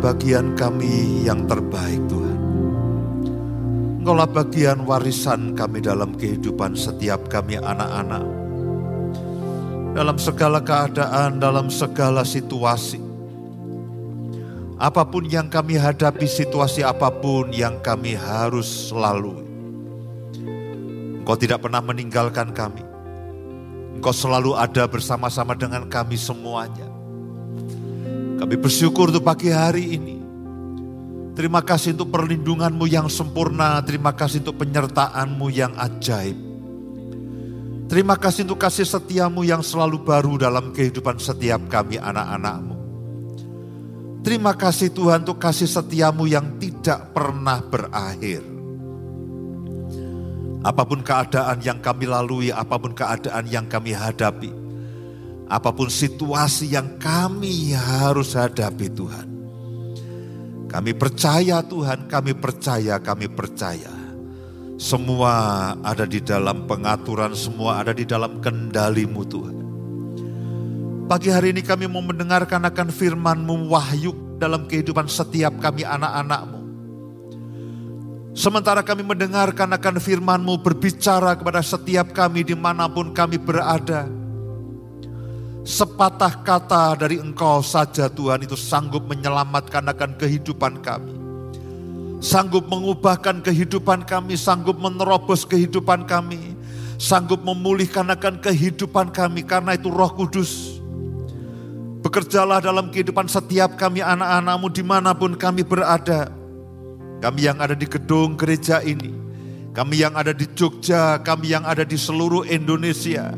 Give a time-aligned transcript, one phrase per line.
[0.00, 2.09] bagian kami yang terbaik.
[4.10, 8.26] Engkaulah bagian warisan kami dalam kehidupan setiap kami anak-anak.
[9.94, 12.98] Dalam segala keadaan, dalam segala situasi.
[14.82, 19.46] Apa pun yang kami hadapi, situasi apa pun yang kami harus lalui.
[21.22, 22.82] Engkau tidak pernah meninggalkan kami.
[23.94, 26.90] Engkau selalu ada bersama-sama dengan kami semuanya.
[28.42, 30.19] Kami bersyukur untuk pagi hari ini.
[31.40, 33.80] Terima kasih untuk perlindunganmu yang sempurna.
[33.80, 36.36] Terima kasih untuk penyertaanmu yang ajaib.
[37.88, 42.76] Terima kasih untuk kasih setiamu yang selalu baru dalam kehidupan setiap kami anak-anakmu.
[44.20, 48.44] Terima kasih Tuhan untuk kasih setiamu yang tidak pernah berakhir.
[50.60, 54.52] Apa pun keadaan yang kami lalui, apa pun keadaan yang kami hadapi,
[55.48, 59.29] apa pun situasi yang kami harus hadapi Tuhan.
[60.70, 63.90] Kami percaya Tuhan, kami percaya, kami percaya.
[64.78, 69.56] Semua ada di dalam pengaturan, semua ada di dalam kendalimu Tuhan.
[71.10, 76.60] Pagi hari ini kami mau mendengarkan akan firman-Mu wahyu dalam kehidupan setiap kami anak-anak-Mu.
[78.30, 84.19] Sementara kami mendengarkan akan firman-Mu berbicara kepada setiap kami di mana pun kami berada.
[85.70, 91.14] Sepatah kata dari Engkau saja Tuhan itu sanggup menyelamatkan akan kehidupan kami.
[92.18, 96.58] Sanggup mengubahkan kehidupan kami, sanggup menerobos kehidupan kami.
[96.98, 100.80] Sanggup memulihkan akan kehidupan kami karena itu roh kudus
[102.00, 106.32] Bekerjalah dalam kehidupan setiap kami anak-anakmu di mana pun kami berada.
[107.20, 109.12] Kami yang ada di gedung gereja ini.
[109.70, 113.30] Kami yang ada di Jogja, kami yang ada di seluruh Indonesia.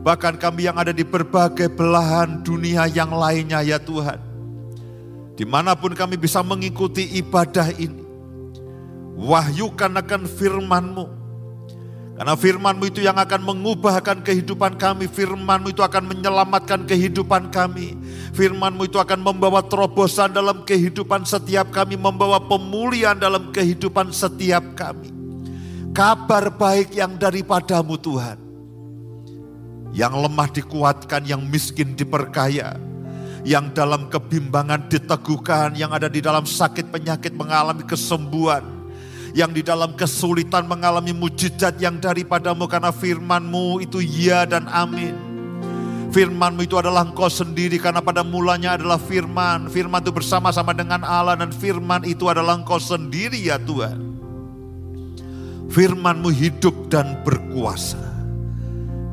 [0.00, 4.16] Bahkan kami yang ada di berbagai belahan dunia yang lainnya ya Tuhan.
[5.36, 8.00] Di mana pun kami bisa mengikuti ibadah ini.
[9.20, 11.20] Wahyukan akan firman-Mu
[12.20, 15.08] karena firmanmu itu yang akan mengubahkan kehidupan kami.
[15.08, 17.96] Firmanmu itu akan menyelamatkan kehidupan kami.
[18.36, 21.96] Firmanmu itu akan membawa terobosan dalam kehidupan setiap kami.
[21.96, 25.08] Membawa pemulihan dalam kehidupan setiap kami.
[25.96, 28.49] Kabar baik yang daripadamu Tuhan.
[29.90, 32.78] Yang lemah dikuatkan, yang miskin diperkaya.
[33.42, 38.80] Yang dalam kebimbangan diteguhkan, yang ada di dalam sakit penyakit mengalami kesembuhan
[39.30, 45.14] yang di dalam kesulitan mengalami mujizat yang daripadamu karena firmanmu itu ya dan amin.
[46.10, 49.70] Firmanmu itu adalah engkau sendiri karena pada mulanya adalah firman.
[49.70, 54.10] Firman itu bersama-sama dengan Allah dan firman itu adalah engkau sendiri ya Tuhan.
[55.70, 58.09] Firmanmu hidup dan berkuasa.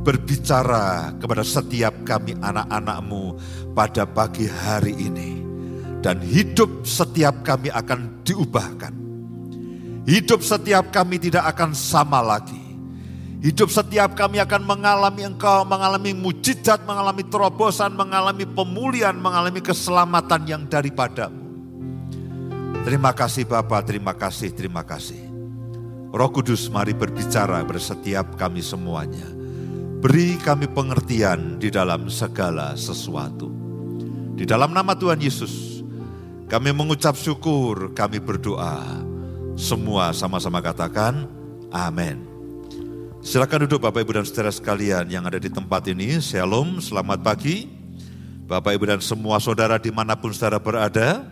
[0.07, 3.35] Berbicara kepada setiap kami anak-anakmu
[3.75, 5.43] pada pagi hari ini.
[5.99, 9.07] Dan hidup setiap kami akan diubahkan
[10.07, 12.63] Hidup setiap kami tidak akan sama lagi.
[13.43, 20.63] Hidup setiap kami akan mengalami engkau, mengalami mujizat, mengalami terobosan, mengalami pemulihan, mengalami keselamatan yang
[20.63, 21.43] daripadamu.
[22.87, 25.19] Terima kasih Bapak, terima kasih, terima kasih.
[26.15, 29.36] Roh Kudus mari berbicara bersetiap kami semuanya.
[29.97, 33.49] Beri kami pengertian di dalam segala sesuatu.
[34.37, 35.81] Di dalam nama Tuhan Yesus,
[36.45, 39.01] kami mengucap syukur, kami berdoa.
[39.57, 41.25] Semua sama-sama katakan
[41.73, 42.21] amin.
[43.25, 46.21] Silakan duduk Bapak Ibu dan Saudara sekalian yang ada di tempat ini.
[46.21, 47.65] Shalom, selamat pagi.
[48.45, 51.25] Bapak Ibu dan semua saudara di mana pun saudara berada.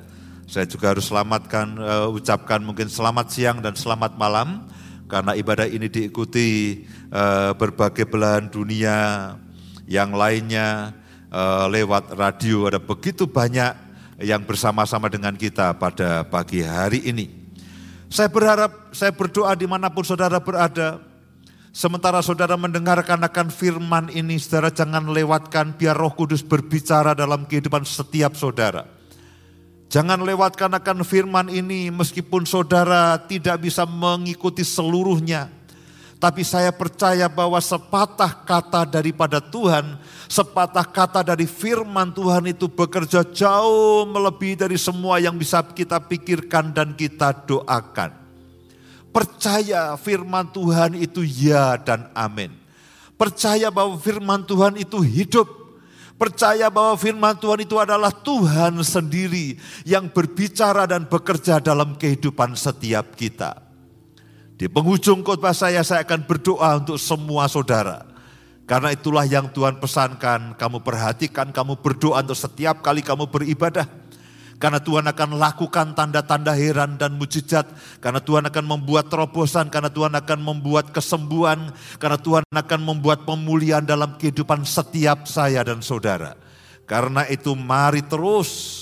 [0.50, 4.66] Saya juga harus selamatkan, uh, ucapkan mungkin selamat siang dan selamat malam.
[5.06, 6.82] Karena ibadah ini diikuti
[7.14, 9.34] uh, berbagai belahan dunia
[9.86, 10.98] yang lainnya
[11.30, 12.66] uh, lewat radio.
[12.66, 13.86] Ada begitu banyak
[14.24, 17.46] yang bersama-sama dengan kita pada pagi hari ini.
[18.10, 21.04] Saya berharap, saya berdoa di mana pun saudara berada,
[21.76, 27.84] sementara saudara mendengarkan akan firman ini, saudara jangan lewatkan biar roh kudus berbicara dalam kehidupan
[27.84, 28.95] setiap saudara.
[29.96, 35.48] Jangan lewatkan akan firman ini meskipun saudara tidak bisa mengikuti seluruhnya.
[36.20, 39.96] Tapi saya percaya bahwa sepatah kata daripada Tuhan,
[40.28, 46.76] sepatah kata dari firman Tuhan itu bekerja jauh melebihi dari semua yang bisa kita pikirkan
[46.76, 48.12] dan kita doakan.
[49.16, 52.52] Percaya firman Tuhan itu ya dan amin.
[53.16, 55.65] Percaya bahwa firman Tuhan itu hidup.
[56.16, 63.20] Percaya bahwa firman Tuhan itu adalah Tuhan sendiri yang berbicara dan bekerja dalam kehidupan setiap
[63.20, 63.60] kita.
[64.56, 68.08] Di penghujung khotbah saya, saya akan berdoa untuk semua saudara.
[68.64, 73.84] Karena itulah yang Tuhan pesankan, kamu perhatikan, kamu berdoa untuk setiap kali kamu beribadah
[74.56, 77.68] karena Tuhan akan lakukan tanda-tanda heran dan mujizat.
[78.00, 79.68] Karena Tuhan akan membuat terobosan.
[79.68, 81.76] Karena Tuhan akan membuat kesembuhan.
[82.00, 86.40] Karena Tuhan akan membuat pemulihan dalam kehidupan setiap saya dan saudara.
[86.88, 88.82] Karena itu mari terus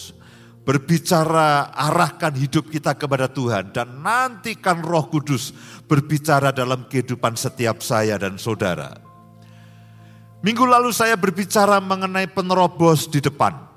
[0.63, 3.73] berbicara arahkan hidup kita kepada Tuhan.
[3.73, 5.57] Dan nantikan roh kudus
[5.89, 8.93] berbicara dalam kehidupan setiap saya dan saudara.
[10.45, 13.72] Minggu lalu saya berbicara mengenai penerobos di depan.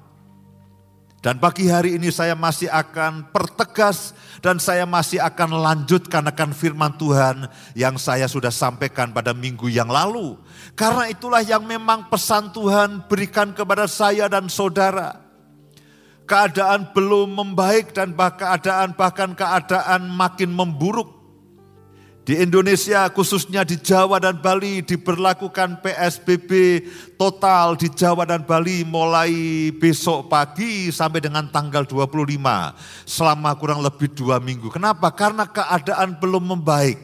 [1.24, 4.12] Dan pagi hari ini saya masih akan pertegas
[4.44, 9.88] dan saya masih akan lanjutkan akan firman Tuhan yang saya sudah sampaikan pada minggu yang
[9.88, 10.36] lalu.
[10.76, 15.24] Karena itulah yang memang pesan Tuhan berikan kepada saya dan saudara.
[16.28, 21.15] Keadaan belum membaik dan bahkan keadaan bahkan keadaan makin memburuk.
[22.26, 26.82] Di Indonesia khususnya di Jawa dan Bali diberlakukan PSBB
[27.14, 32.18] total di Jawa dan Bali mulai besok pagi sampai dengan tanggal 25
[33.06, 34.74] selama kurang lebih dua minggu.
[34.74, 35.14] Kenapa?
[35.14, 36.98] Karena keadaan belum membaik.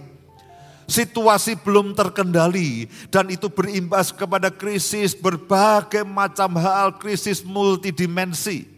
[0.90, 8.71] Situasi belum terkendali dan itu berimbas kepada krisis berbagai macam hal, krisis multidimensi.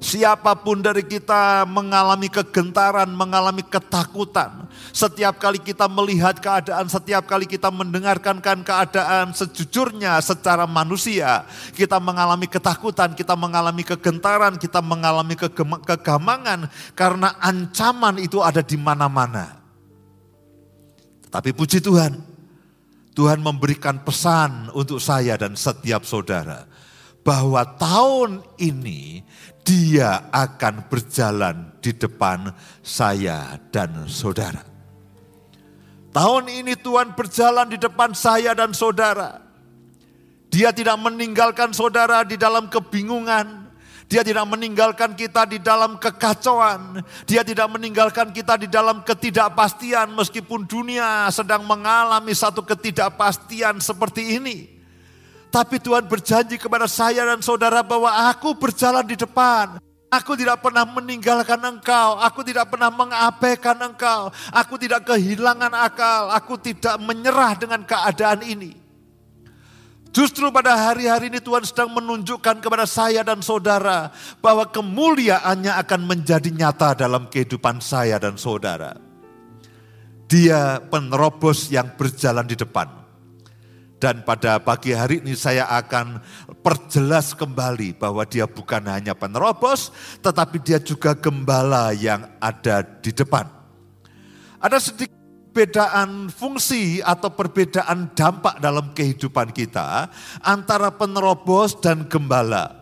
[0.00, 4.64] Siapa pun dari kita mengalami kegentaran, mengalami ketakutan.
[4.96, 11.44] Setiap kali kita melihat keadaan, setiap kali kita mendengarkan keadaan sejujurnya secara manusia,
[11.76, 15.36] kita mengalami ketakutan, kita mengalami kegentaran, kita mengalami
[15.84, 19.60] kegamangan karena ancaman itu ada di mana-mana.
[21.28, 22.16] Tapi puji Tuhan,
[23.12, 26.64] Tuhan memberikan pesan untuk saya dan setiap saudara
[27.20, 29.22] bahwa tahun ini
[29.64, 34.64] dia akan berjalan di depan saya dan saudara.
[36.10, 39.38] Tahun ini Tuhan berjalan di depan saya dan saudara.
[40.50, 43.70] Dia tidak meninggalkan saudara di dalam kebingungan.
[44.10, 46.98] Dia tidak meninggalkan kita di dalam kekacauan.
[47.30, 54.79] Dia tidak meninggalkan kita di dalam ketidakpastian meskipun dunia sedang mengalami satu ketidakpastian seperti ini.
[55.50, 59.82] Tapi Tuhan berjanji kepada saya dan saudara bahwa aku berjalan di depan.
[60.10, 66.58] Aku tidak pernah meninggalkan engkau, aku tidak pernah mengabaikan engkau, aku tidak kehilangan akal, aku
[66.58, 68.74] tidak menyerah dengan keadaan ini.
[70.10, 74.10] Justru pada hari-hari ini Tuhan sedang menunjukkan kepada saya dan saudara
[74.42, 78.98] bahwa kemuliaannya akan menjadi nyata dalam kehidupan saya dan saudara.
[80.26, 82.99] Dia penerobos yang berjalan di depan.
[84.00, 86.24] Dan pada pagi hari ini saya akan
[86.64, 89.92] perjelas kembali bahwa dia bukan hanya penerobos,
[90.24, 93.44] tetapi dia juga gembala yang ada di depan.
[94.56, 95.20] Ada sedikit
[95.50, 100.06] perbedaan fungsi atau perbedaan dampak dalam kehidupan kita
[100.46, 102.79] antara penerobos dan gembala.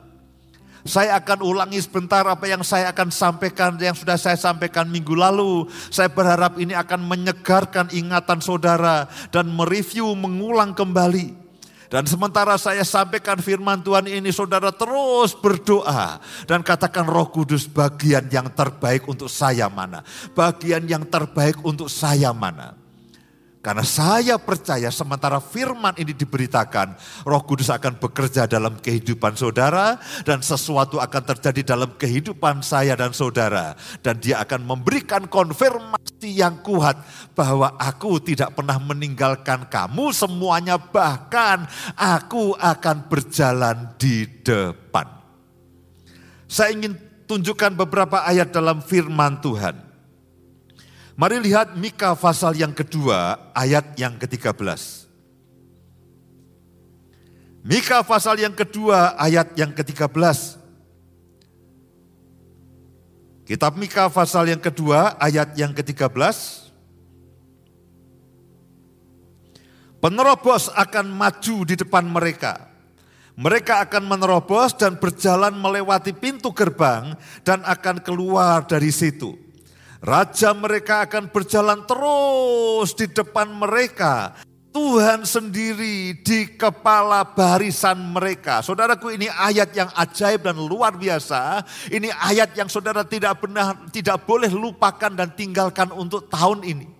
[0.88, 5.68] Saya akan ulangi sebentar apa yang saya akan sampaikan, yang sudah saya sampaikan minggu lalu.
[5.92, 11.36] Saya berharap ini akan menyegarkan ingatan saudara dan mereview, mengulang kembali.
[11.92, 18.24] Dan sementara saya sampaikan firman Tuhan ini, saudara terus berdoa dan katakan Roh Kudus bagian
[18.32, 20.00] yang terbaik untuk saya mana,
[20.32, 22.77] bagian yang terbaik untuk saya mana.
[23.58, 26.94] Karena saya percaya sementara firman ini diberitakan,
[27.26, 33.10] roh kudus akan bekerja dalam kehidupan saudara dan sesuatu akan terjadi dalam kehidupan saya dan
[33.10, 33.74] saudara.
[33.98, 37.02] Dan dia akan memberikan konfirmasi yang kuat
[37.34, 41.66] bahwa aku tidak pernah meninggalkan kamu semuanya bahkan
[41.98, 45.18] aku akan berjalan di depan.
[46.46, 46.94] Saya ingin
[47.26, 49.87] tunjukkan beberapa ayat dalam firman Tuhan.
[51.18, 54.54] Mari lihat Mika pasal yang kedua ayat yang ke-13.
[57.66, 60.14] Mika pasal yang kedua ayat yang ke-13.
[63.50, 66.38] Kitab Mika pasal yang kedua ayat yang ke-13.
[69.98, 72.70] Penerobos akan maju di depan mereka.
[73.34, 79.47] Mereka akan menerobos dan berjalan melewati pintu gerbang dan akan keluar dari situ
[79.98, 84.38] Raja mereka akan berjalan terus di depan mereka.
[84.68, 88.62] Tuhan sendiri di kepala barisan mereka.
[88.62, 91.66] Saudaraku ini ayat yang ajaib dan luar biasa.
[91.90, 96.97] Ini ayat yang saudara tidak pernah tidak boleh lupakan dan tinggalkan untuk tahun ini.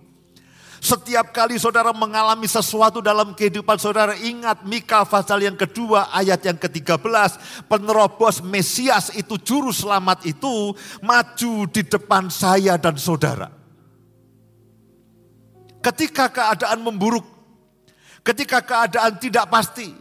[0.79, 6.55] Setiap kali saudara mengalami sesuatu dalam kehidupan saudara, ingat Mika pasal yang kedua ayat yang
[6.55, 7.65] ke-13.
[7.67, 10.71] Penerobos Mesias itu juru selamat itu
[11.03, 13.51] maju di depan saya dan saudara.
[15.83, 17.27] Ketika keadaan memburuk,
[18.23, 19.91] ketika keadaan tidak pasti,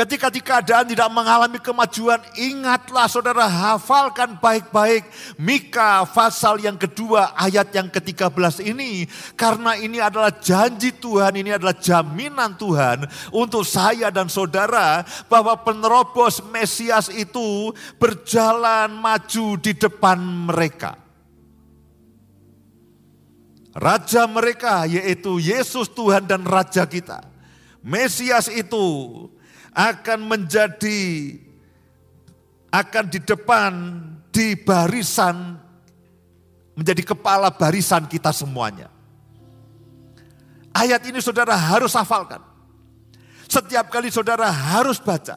[0.00, 5.04] Ketika di keadaan tidak mengalami kemajuan, ingatlah saudara hafalkan baik-baik
[5.36, 9.04] Mika pasal yang kedua ayat yang ke-13 ini.
[9.36, 16.40] Karena ini adalah janji Tuhan, ini adalah jaminan Tuhan untuk saya dan saudara bahwa penerobos
[16.48, 17.68] Mesias itu
[18.00, 20.16] berjalan maju di depan
[20.48, 20.96] mereka.
[23.76, 27.20] Raja mereka yaitu Yesus Tuhan dan Raja kita.
[27.84, 29.28] Mesias itu
[29.74, 31.02] akan menjadi
[32.70, 33.72] akan di depan
[34.30, 35.58] di barisan
[36.78, 38.88] menjadi kepala barisan kita semuanya.
[40.70, 42.40] Ayat ini saudara harus hafalkan.
[43.50, 45.34] Setiap kali saudara harus baca.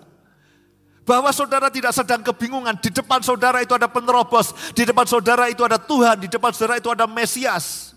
[1.04, 2.78] Bahwa saudara tidak sedang kebingungan.
[2.78, 4.54] Di depan saudara itu ada penerobos.
[4.78, 6.22] Di depan saudara itu ada Tuhan.
[6.22, 7.93] Di depan saudara itu ada Mesias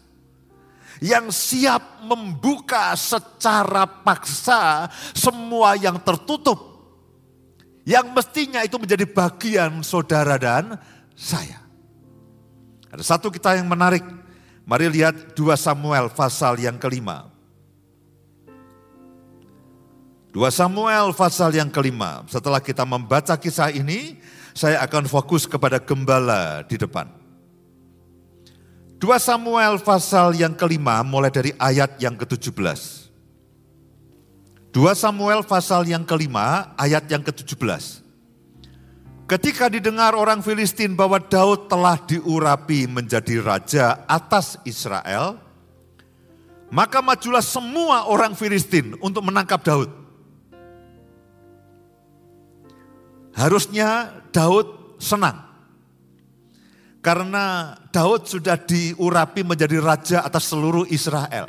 [1.00, 6.76] yang siap membuka secara paksa semua yang tertutup.
[7.86, 10.74] Yang mestinya itu menjadi bagian saudara dan
[11.14, 11.62] saya.
[12.90, 14.02] Ada satu kita yang menarik.
[14.66, 17.30] Mari lihat 2 Samuel pasal yang kelima.
[20.34, 22.26] 2 Samuel pasal yang kelima.
[22.26, 24.18] Setelah kita membaca kisah ini,
[24.50, 27.25] saya akan fokus kepada gembala di depan.
[28.96, 33.12] 2 Samuel pasal yang kelima mulai dari ayat yang ke-17.
[34.72, 38.00] 2 Samuel pasal yang kelima ayat yang ke-17.
[39.28, 45.44] Ketika didengar orang Filistin bahwa Daud telah diurapi menjadi raja atas Israel,
[46.72, 49.92] maka majulah semua orang Filistin untuk menangkap Daud.
[53.36, 55.45] Harusnya Daud senang
[57.06, 61.46] karena Daud sudah diurapi menjadi raja atas seluruh Israel.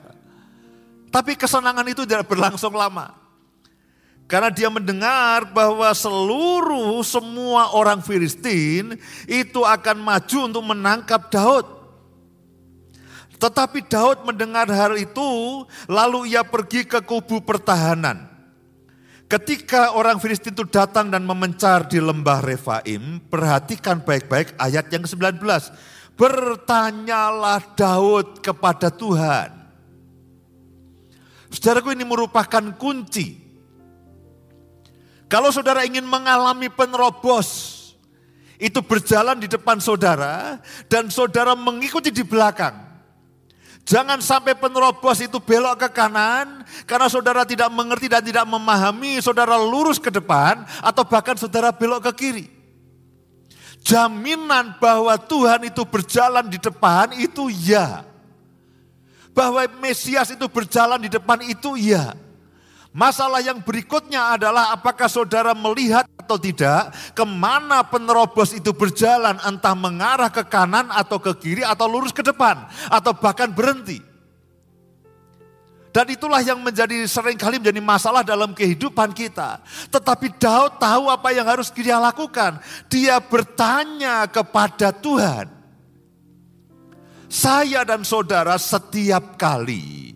[1.09, 3.17] Tapi kesenangan itu tidak berlangsung lama.
[4.29, 11.65] Karena dia mendengar bahwa seluruh semua orang Filistin itu akan maju untuk menangkap Daud.
[13.41, 18.36] Tetapi Daud mendengar hal itu, lalu ia pergi ke kubu pertahanan.
[19.27, 25.43] Ketika orang Filistin itu datang dan memencar di lembah Refaim, perhatikan baik-baik ayat yang ke-19.
[26.15, 29.51] Bertanyalah Daud kepada Tuhan.
[31.51, 33.35] Saudaraku ini merupakan kunci.
[35.27, 37.75] Kalau saudara ingin mengalami penerobos,
[38.55, 42.86] itu berjalan di depan saudara dan saudara mengikuti di belakang.
[43.87, 49.55] Jangan sampai penerobos itu belok ke kanan karena saudara tidak mengerti dan tidak memahami, saudara
[49.55, 52.45] lurus ke depan atau bahkan saudara belok ke kiri.
[53.87, 58.03] Jaminan bahwa Tuhan itu berjalan di depan itu ya.
[59.31, 62.11] Bahwa Mesias itu berjalan di depan itu ya.
[62.91, 69.71] Masalah yang berikutnya adalah apakah saudara melihat atau tidak, ke mana penerobos itu berjalan, entah
[69.71, 74.03] mengarah ke kanan atau ke kiri atau lurus ke depan, atau bahkan berhenti.
[75.95, 79.63] Dan itulah yang menjadi sering kali menjadi masalah dalam kehidupan kita.
[79.89, 82.61] Tetapi Daud tahu apa yang harus dia lakukan.
[82.85, 85.49] Dia bertanya kepada Tuhan.
[87.25, 90.06] Saya dan saudara setiap kali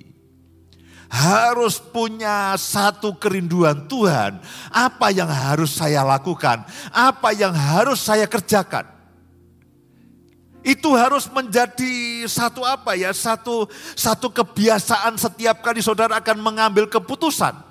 [1.11, 4.39] harus punya satu kerinduan Tuhan.
[4.71, 6.63] Apa yang harus saya lakukan?
[6.95, 8.87] Apa yang harus saya kerjakan?
[10.63, 13.11] Itu harus menjadi satu apa ya?
[13.11, 17.70] Satu satu kebiasaan setiap kali saudara akan mengambil keputusan.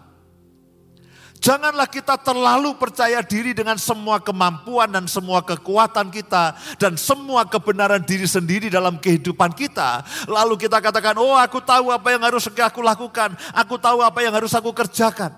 [1.40, 8.04] Janganlah kita terlalu percaya diri dengan semua kemampuan dan semua kekuatan kita dan semua kebenaran
[8.04, 10.04] diri sendiri dalam kehidupan kita.
[10.28, 14.37] Lalu kita katakan, "Oh, aku tahu apa yang harus aku lakukan, aku tahu apa yang
[14.37, 15.32] harus aku kerjakan."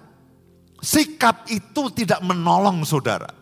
[0.82, 3.41] Sikap itu tidak menolong saudara.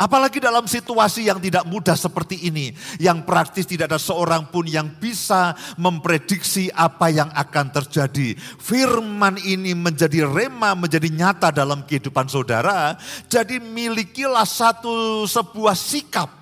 [0.00, 4.96] Apalagi dalam situasi yang tidak mudah seperti ini, yang praktis tidak ada seorang pun yang
[4.96, 8.32] bisa memprediksi apa yang akan terjadi.
[8.56, 12.96] Firman ini menjadi rema, menjadi nyata dalam kehidupan saudara.
[13.28, 16.32] Jadi milikilah satu sebuah sikap.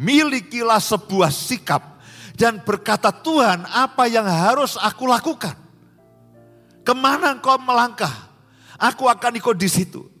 [0.00, 2.00] Milikilah sebuah sikap
[2.40, 5.60] dan berkata Tuhan apa yang harus aku lakukan.
[6.80, 8.32] Ke mana engkau melangkah?
[8.80, 10.13] Aku akan ikut di situ.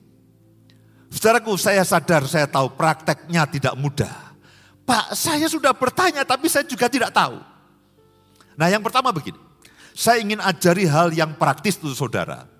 [1.14, 4.34] Saudaraku, saya sadar, saya tahu prakteknya tidak mudah.
[4.82, 7.38] Pak, saya sudah bertanya tapi saya juga tidak tahu.
[8.58, 9.38] Nah yang pertama begini,
[9.94, 12.50] saya ingin ajari hal yang praktis untuk saudara.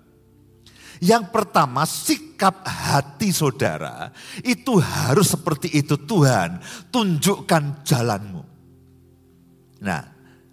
[1.03, 8.43] Yang pertama, sikap hati saudara itu harus seperti itu Tuhan, tunjukkan jalanmu.
[9.83, 10.01] Nah,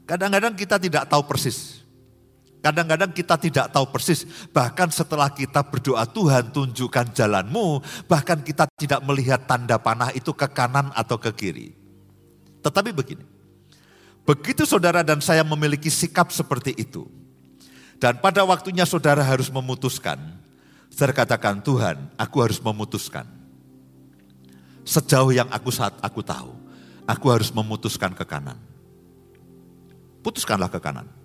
[0.02, 1.81] kadang-kadang kita tidak tahu persis.
[2.62, 4.22] Kadang-kadang kita tidak tahu persis,
[4.54, 10.46] bahkan setelah kita berdoa Tuhan tunjukkan jalanmu, bahkan kita tidak melihat tanda panah itu ke
[10.46, 11.74] kanan atau ke kiri.
[12.62, 13.26] Tetapi begini,
[14.22, 17.10] begitu saudara dan saya memiliki sikap seperti itu,
[17.98, 20.22] dan pada waktunya saudara harus memutuskan.
[20.86, 23.26] Saudara katakan, Tuhan aku harus memutuskan.
[24.86, 26.54] Sejauh yang aku saat aku tahu,
[27.10, 28.58] aku harus memutuskan ke kanan.
[30.22, 31.21] Putuskanlah ke kanan.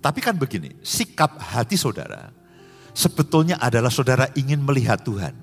[0.00, 2.40] Tapi kan begini, sikap hati saudara
[2.92, 5.34] sebetulnya adalah saudara ingin melihat Tuhan.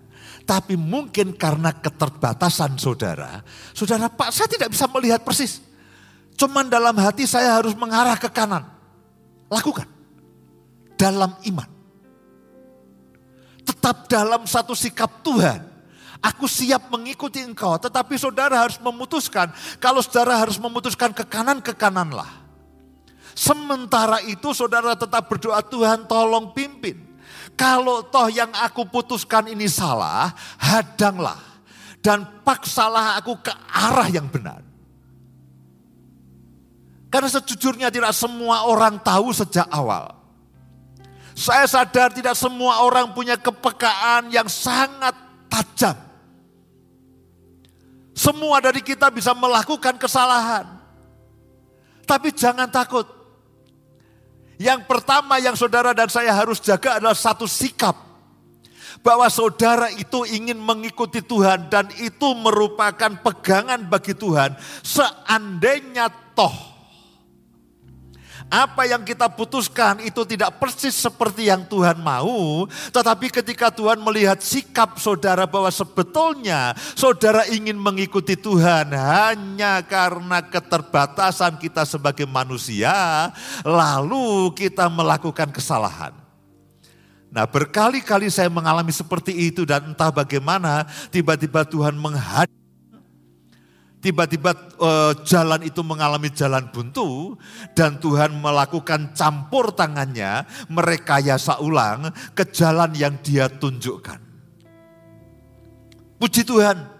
[0.48, 3.44] Tapi mungkin karena keterbatasan saudara,
[3.76, 5.60] saudara Pak saya tidak bisa melihat persis.
[6.40, 8.64] Cuman dalam hati saya harus mengarah ke kanan.
[9.52, 9.90] Lakukan
[10.96, 11.70] dalam iman.
[13.68, 15.76] Tetap dalam satu sikap Tuhan.
[16.18, 19.54] Aku siap mengikuti engkau, tetapi saudara harus memutuskan.
[19.78, 22.37] Kalau saudara harus memutuskan ke kanan, ke kananlah.
[23.38, 26.98] Sementara itu saudara tetap berdoa Tuhan tolong pimpin.
[27.54, 31.38] Kalau toh yang aku putuskan ini salah, hadanglah.
[32.02, 34.66] Dan paksalah aku ke arah yang benar.
[37.14, 40.18] Karena sejujurnya tidak semua orang tahu sejak awal.
[41.38, 45.14] Saya sadar tidak semua orang punya kepekaan yang sangat
[45.46, 45.94] tajam.
[48.18, 50.66] Semua dari kita bisa melakukan kesalahan.
[52.02, 53.17] Tapi jangan takut.
[54.58, 57.94] Yang pertama yang saudara dan saya harus jaga adalah satu sikap.
[59.06, 64.58] Bahwa saudara itu ingin mengikuti Tuhan dan itu merupakan pegangan bagi Tuhan.
[64.82, 66.77] Seandainya toh
[68.48, 72.64] apa yang kita putuskan itu tidak persis seperti yang Tuhan mau,
[72.96, 81.60] tetapi ketika Tuhan melihat sikap saudara bahwa sebetulnya saudara ingin mengikuti Tuhan hanya karena keterbatasan
[81.60, 83.30] kita sebagai manusia,
[83.68, 86.16] lalu kita melakukan kesalahan.
[87.28, 92.57] Nah berkali-kali saya mengalami seperti itu dan entah bagaimana tiba-tiba Tuhan menghadir
[94.08, 97.36] tiba-tiba uh, jalan itu mengalami jalan buntu
[97.76, 104.24] dan Tuhan melakukan campur tangannya merekayasa ulang ke jalan yang dia tunjukkan.
[106.24, 106.97] Puji Tuhan,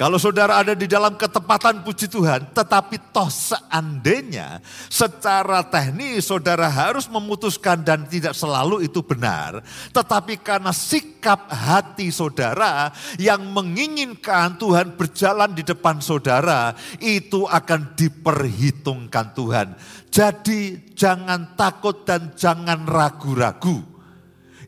[0.00, 7.04] kalau saudara ada di dalam ketepatan puji Tuhan, tetapi toh seandainya secara teknis saudara harus
[7.04, 9.60] memutuskan dan tidak selalu itu benar.
[9.92, 12.88] Tetapi karena sikap hati saudara
[13.20, 19.76] yang menginginkan Tuhan berjalan di depan saudara, itu akan diperhitungkan Tuhan.
[20.08, 23.99] Jadi jangan takut dan jangan ragu-ragu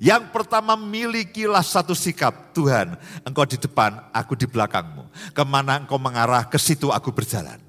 [0.03, 5.07] yang pertama milikilah satu sikap, Tuhan engkau di depan, aku di belakangmu.
[5.31, 7.63] Ke mana engkau mengarah, ke situ aku berjalan.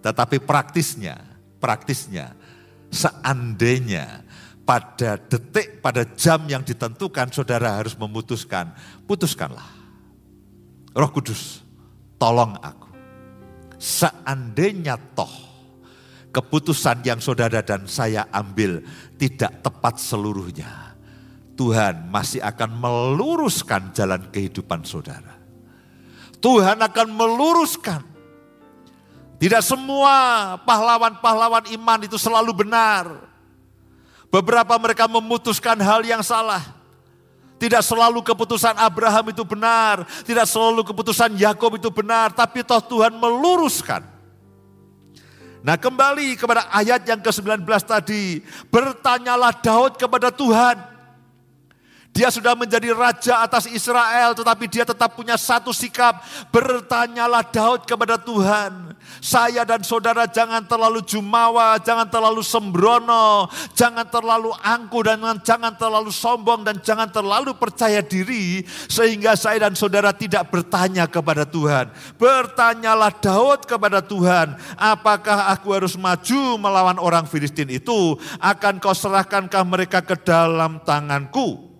[0.00, 1.20] Tetapi praktisnya,
[1.60, 2.32] praktisnya
[2.88, 4.24] seandainya
[4.64, 8.72] pada detik, pada jam yang ditentukan saudara harus memutuskan,
[9.04, 9.68] putuskanlah.
[10.96, 11.60] Roh Kudus,
[12.16, 12.88] tolong aku.
[13.76, 15.51] Seandainya toh
[16.32, 18.80] keputusan yang saudara dan saya ambil
[19.20, 20.96] tidak tepat seluruhnya.
[21.52, 25.36] Tuhan masih akan meluruskan jalan kehidupan saudara.
[26.42, 28.02] Tuhan akan meluruskan.
[29.38, 30.14] Tidak semua
[30.64, 33.30] pahlawan-pahlawan iman itu selalu benar.
[34.32, 36.62] Beberapa mereka memutuskan hal yang salah.
[37.60, 43.14] Tidak selalu keputusan Abraham itu benar, tidak selalu keputusan Yakob itu benar, tapi toh Tuhan
[43.14, 44.02] meluruskan.
[45.62, 48.42] Nah kembali kepada ayat yang ke-19 tadi.
[48.66, 50.91] Bertanyalah Daud kepada Tuhan.
[52.12, 56.20] Dia sudah menjadi raja atas Israel, tetapi dia tetap punya satu sikap.
[56.52, 58.92] Bertanyalah Daud kepada Tuhan.
[59.24, 66.12] Saya dan saudara jangan terlalu jumawa, jangan terlalu sembrono, jangan terlalu angku dan jangan terlalu
[66.12, 68.60] sombong dan jangan terlalu percaya diri
[68.92, 71.88] sehingga saya dan saudara tidak bertanya kepada Tuhan.
[72.20, 78.20] Bertanyalah Daud kepada Tuhan, apakah aku harus maju melawan orang Filistin itu?
[78.36, 81.71] Akan kau serahkankah mereka ke dalam tanganku?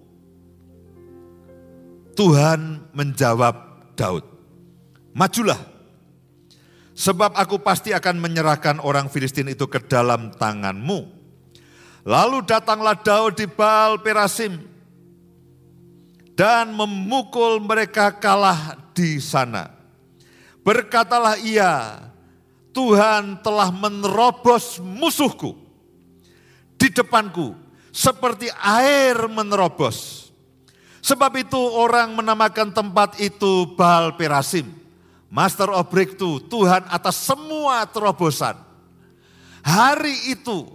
[2.12, 3.54] Tuhan menjawab
[3.96, 4.24] Daud,
[5.16, 5.58] majulah.
[6.92, 11.08] Sebab aku pasti akan menyerahkan orang Filistin itu ke dalam tanganmu.
[12.04, 14.60] Lalu datanglah Daud di Baal Perasim
[16.36, 19.72] dan memukul mereka kalah di sana.
[20.62, 22.06] Berkatalah ia,
[22.72, 25.54] Tuhan telah menerobos musuhku
[26.76, 27.54] di depanku
[27.92, 30.31] seperti air menerobos.
[31.02, 34.70] Sebab itu orang menamakan tempat itu Baal Perasim.
[35.26, 38.54] Master of Breakthrough, Tuhan atas semua terobosan.
[39.64, 40.68] Hari itu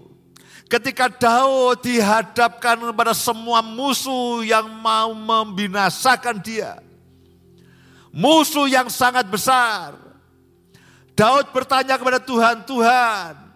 [0.67, 6.83] ketika Daud dihadapkan kepada semua musuh yang mau membinasakan dia.
[8.11, 9.95] Musuh yang sangat besar.
[11.15, 13.46] Daud bertanya kepada Tuhan, Tuhan,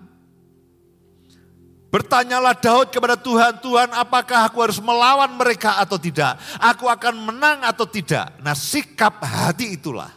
[1.91, 6.39] Bertanyalah Daud kepada Tuhan, Tuhan apakah aku harus melawan mereka atau tidak?
[6.55, 8.31] Aku akan menang atau tidak?
[8.39, 10.07] Nah sikap hati itulah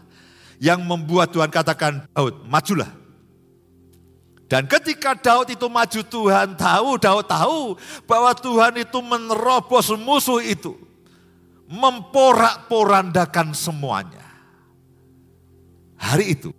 [0.63, 2.95] yang membuat Tuhan katakan, Daud majulah.
[4.47, 7.75] Dan ketika Daud itu maju Tuhan tahu, Daud tahu
[8.07, 10.79] bahwa Tuhan itu menerobos musuh itu.
[11.67, 14.23] Memporak-porandakan semuanya.
[15.99, 16.55] Hari itu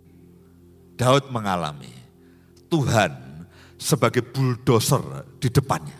[0.98, 1.94] Daud mengalami
[2.68, 3.25] Tuhan
[3.86, 5.94] sebagai bulldozer di depannya.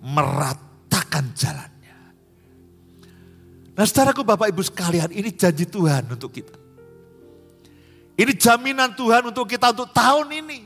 [0.00, 1.98] Meratakan jalannya.
[3.76, 6.56] Nah saudaraku Bapak Ibu sekalian ini janji Tuhan untuk kita.
[8.16, 10.60] Ini jaminan Tuhan untuk kita untuk tahun ini.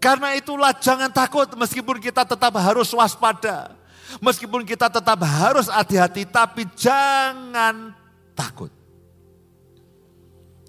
[0.00, 3.76] Karena itulah jangan takut meskipun kita tetap harus waspada.
[4.24, 7.92] Meskipun kita tetap harus hati-hati tapi jangan
[8.32, 8.72] takut.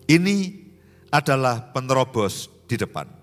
[0.06, 0.68] Ini
[1.10, 3.21] adalah penerobos di depan.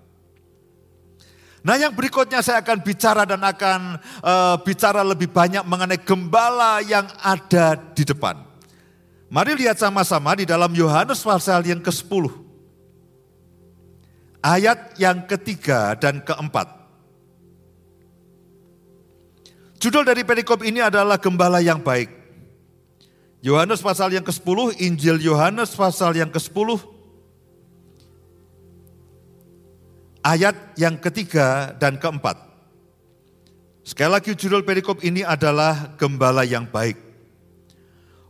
[1.59, 7.03] Nah yang berikutnya saya akan bicara dan akan uh, bicara lebih banyak mengenai gembala yang
[7.19, 8.39] ada di depan.
[9.27, 12.31] Mari lihat sama-sama di dalam Yohanes pasal yang ke-10.
[14.39, 16.79] Ayat yang ketiga dan keempat.
[19.83, 22.07] Judul dari perikop ini adalah gembala yang baik.
[23.39, 26.98] Yohanes pasal yang ke-10, Injil Yohanes pasal yang ke-10
[30.23, 32.49] ayat yang ketiga dan keempat.
[33.85, 36.97] Sekali lagi judul perikop ini adalah gembala yang baik.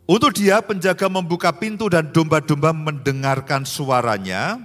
[0.09, 4.57] Untuk dia penjaga membuka pintu dan domba-domba mendengarkan suaranya.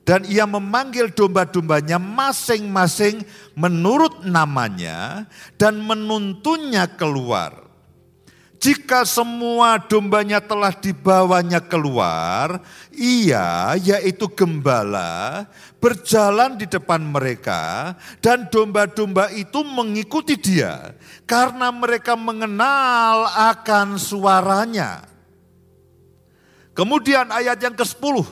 [0.00, 3.20] Dan ia memanggil domba-dombanya masing-masing
[3.52, 5.28] menurut namanya
[5.60, 7.69] dan menuntunnya keluar.
[8.60, 12.60] Jika semua dombanya telah dibawanya keluar,
[12.92, 15.48] ia yaitu gembala
[15.80, 20.92] berjalan di depan mereka dan domba-domba itu mengikuti dia
[21.24, 25.08] karena mereka mengenal akan suaranya.
[26.76, 28.28] Kemudian ayat yang ke-10.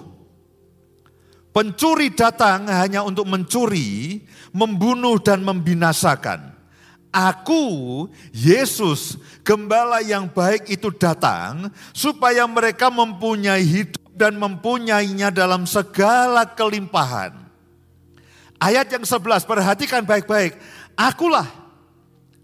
[1.56, 4.20] Pencuri datang hanya untuk mencuri,
[4.52, 6.58] membunuh dan membinasakan.
[7.08, 8.04] Aku,
[8.36, 9.16] Yesus,
[9.48, 17.32] gembala yang baik itu datang supaya mereka mempunyai hidup dan mempunyainya dalam segala kelimpahan.
[18.60, 20.52] Ayat yang 11, perhatikan baik-baik.
[20.92, 21.48] Akulah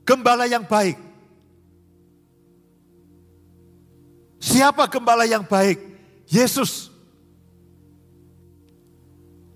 [0.08, 0.96] gembala yang baik.
[4.40, 5.76] Siapa gembala yang baik?
[6.30, 6.88] Yesus.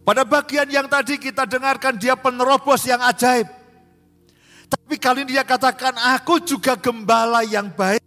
[0.05, 3.58] Pada bagian yang tadi kita dengarkan dia penerobos yang ajaib.
[5.09, 8.05] Kali ini dia katakan, aku juga gembala yang baik.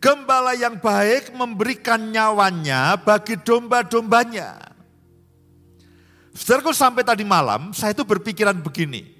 [0.00, 4.72] Gembala yang baik memberikan nyawanya bagi domba-dombanya.
[6.32, 9.19] Saudaraku sampai tadi malam, saya itu berpikiran begini.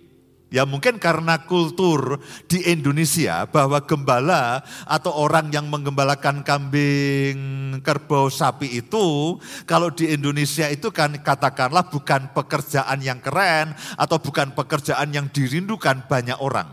[0.51, 2.19] Ya mungkin karena kultur
[2.51, 7.39] di Indonesia bahwa gembala atau orang yang menggembalakan kambing,
[7.87, 14.51] kerbau, sapi itu kalau di Indonesia itu kan katakanlah bukan pekerjaan yang keren atau bukan
[14.51, 16.67] pekerjaan yang dirindukan banyak orang.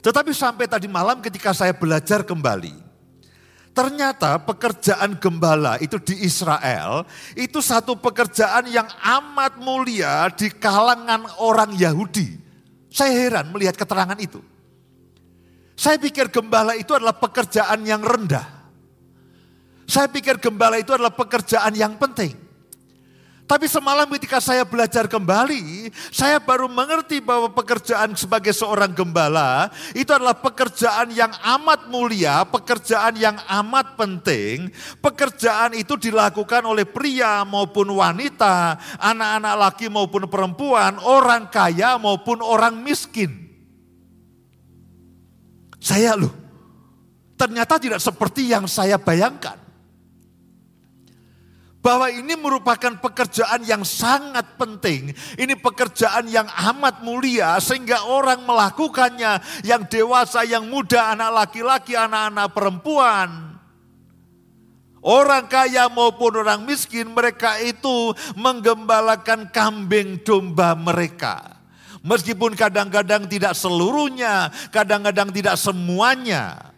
[0.00, 2.85] Tetapi sampai tadi malam ketika saya belajar kembali,
[3.76, 7.04] Ternyata pekerjaan gembala itu di Israel
[7.36, 12.40] itu satu pekerjaan yang amat mulia di kalangan orang Yahudi.
[12.88, 14.40] Saya heran melihat keterangan itu.
[15.76, 18.48] Saya pikir gembala itu adalah pekerjaan yang rendah.
[19.84, 22.45] Saya pikir gembala itu adalah pekerjaan yang penting.
[23.46, 30.10] Tapi semalam ketika saya belajar kembali, saya baru mengerti bahwa pekerjaan sebagai seorang gembala itu
[30.10, 34.66] adalah pekerjaan yang amat mulia, pekerjaan yang amat penting.
[34.98, 42.82] Pekerjaan itu dilakukan oleh pria maupun wanita, anak-anak laki maupun perempuan, orang kaya maupun orang
[42.82, 43.46] miskin.
[45.78, 46.34] Saya loh,
[47.38, 49.65] ternyata tidak seperti yang saya bayangkan
[51.84, 55.14] bahwa ini merupakan pekerjaan yang sangat penting.
[55.38, 62.50] Ini pekerjaan yang amat mulia sehingga orang melakukannya yang dewasa, yang muda, anak laki-laki, anak-anak
[62.50, 63.30] perempuan.
[65.06, 71.62] Orang kaya maupun orang miskin mereka itu menggembalakan kambing domba mereka.
[72.02, 76.74] Meskipun kadang-kadang tidak seluruhnya, kadang-kadang tidak semuanya.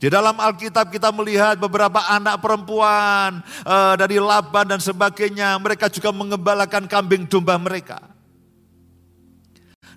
[0.00, 6.08] Di dalam Alkitab kita melihat beberapa anak perempuan uh, dari Laban dan sebagainya, mereka juga
[6.08, 8.00] mengembalakan kambing domba mereka.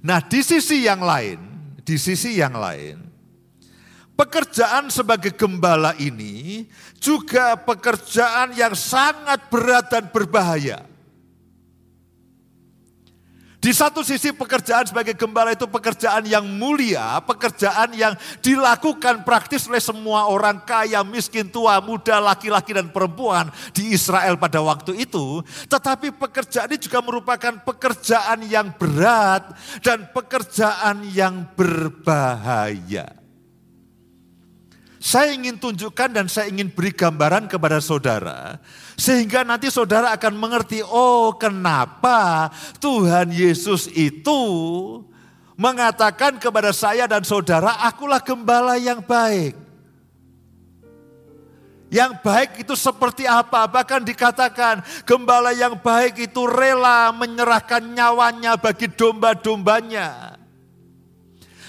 [0.04, 1.40] Nah, di sisi yang lain,
[1.88, 3.00] di sisi yang lain,
[4.20, 6.68] pekerjaan sebagai gembala ini
[7.00, 10.84] juga pekerjaan yang sangat berat dan berbahaya.
[13.64, 18.12] Di satu sisi pekerjaan sebagai gembala itu pekerjaan yang mulia, pekerjaan yang
[18.44, 24.60] dilakukan praktis oleh semua orang kaya, miskin, tua, muda, laki-laki dan perempuan di Israel pada
[24.60, 25.40] waktu itu.
[25.72, 33.16] Tetapi pekerjaan ini juga merupakan pekerjaan yang berat dan pekerjaan yang berbahaya.
[35.00, 38.60] Saya ingin tunjukkan dan saya ingin beri gambaran kepada saudara.
[38.94, 44.42] Sehingga nanti saudara akan mengerti, oh kenapa Tuhan Yesus itu
[45.58, 49.64] mengatakan kepada saya dan saudara, akulah gembala yang baik.
[51.94, 53.70] Yang baik itu seperti apa?
[53.70, 60.42] Bahkan dikatakan gembala yang baik itu rela menyerahkan nyawanya bagi domba-dombanya.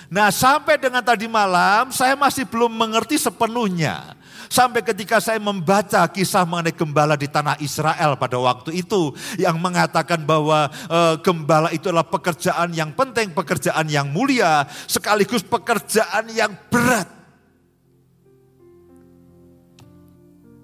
[0.09, 4.14] Nah sampai dengan tadi malam saya masih belum mengerti sepenuhnya.
[4.55, 9.11] Sampai ketika saya membaca kisah mengenai gembala di tanah Israel pada waktu itu.
[9.35, 14.63] Yang mengatakan bahwa e, gembala itu adalah pekerjaan yang penting, pekerjaan yang mulia.
[14.87, 17.11] Sekaligus pekerjaan yang berat.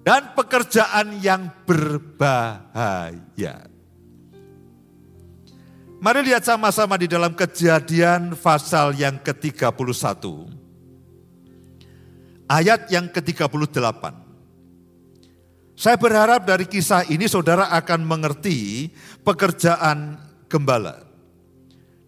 [0.07, 3.67] Dan pekerjaan yang berbahaya.
[5.99, 10.60] Mari lihat sama-sama di dalam kejadian pasal yang ke-31.
[12.51, 14.03] Ayat yang ke-38.
[15.79, 18.91] Saya berharap dari kisah ini saudara akan mengerti
[19.23, 20.19] pekerjaan
[20.51, 20.99] gembala.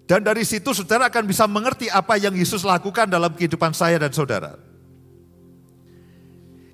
[0.03, 4.11] Dan dari situ saudara akan bisa mengerti apa yang Yesus lakukan dalam kehidupan saya dan
[4.11, 4.59] saudara.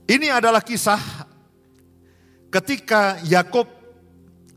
[0.09, 1.29] Ini adalah kisah
[2.49, 3.69] ketika Yakob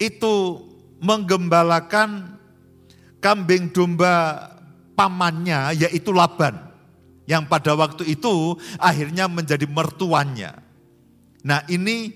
[0.01, 0.64] itu
[1.05, 2.40] menggembalakan
[3.20, 4.48] kambing domba
[4.96, 6.71] pamannya yaitu Laban
[7.26, 10.52] yang pada waktu itu akhirnya menjadi mertuannya.
[11.42, 12.14] Nah, ini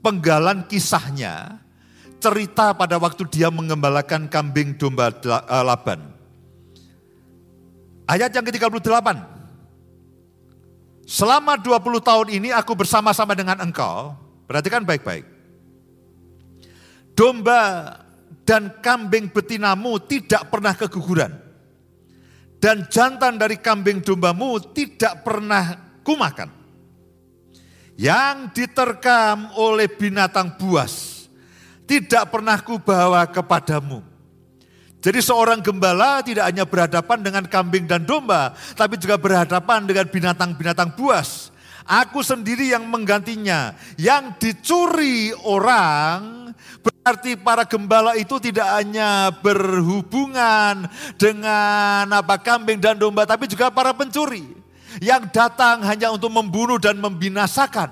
[0.00, 1.60] penggalan kisahnya
[2.18, 6.00] cerita pada waktu dia mengembalakan kambing domba eh, Laban.
[8.08, 9.38] Ayat yang ke-38.
[11.08, 14.12] Selama 20 tahun ini aku bersama-sama dengan engkau,
[14.44, 15.24] perhatikan baik-baik.
[17.16, 17.96] Domba
[18.44, 21.47] dan kambing betinamu tidak pernah keguguran.
[22.58, 26.50] Dan jantan dari kambing dombamu tidak pernah kumakan.
[27.98, 31.18] Yang diterkam oleh binatang buas
[31.88, 34.04] tidak pernah kubawa kepadamu.
[34.98, 40.92] Jadi seorang gembala tidak hanya berhadapan dengan kambing dan domba, tapi juga berhadapan dengan binatang-binatang
[40.98, 41.54] buas.
[41.88, 43.72] Aku sendiri yang menggantinya.
[43.96, 46.52] Yang dicuri orang
[47.08, 50.84] Berarti para gembala itu tidak hanya berhubungan
[51.16, 54.44] dengan apa kambing dan domba, tapi juga para pencuri
[55.00, 57.88] yang datang hanya untuk membunuh dan membinasakan.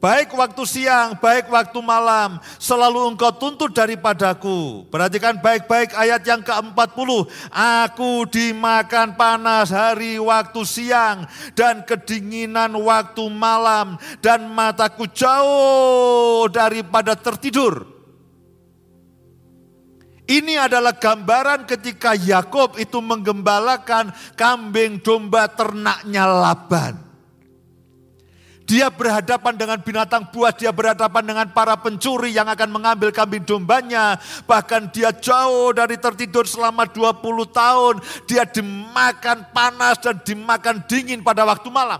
[0.00, 4.88] Baik waktu siang, baik waktu malam, selalu engkau tuntut daripadaku.
[4.88, 7.28] Perhatikan baik-baik ayat yang ke-40.
[7.84, 14.00] Aku dimakan panas hari waktu siang dan kedinginan waktu malam.
[14.24, 17.84] Dan mataku jauh daripada tertidur.
[20.24, 27.09] Ini adalah gambaran ketika Yakob itu menggembalakan kambing domba ternaknya Laban.
[28.70, 34.14] Dia berhadapan dengan binatang buas, dia berhadapan dengan para pencuri yang akan mengambil kambing dombanya.
[34.46, 37.18] Bahkan dia jauh dari tertidur selama 20
[37.50, 37.98] tahun.
[38.30, 41.98] Dia dimakan panas dan dimakan dingin pada waktu malam.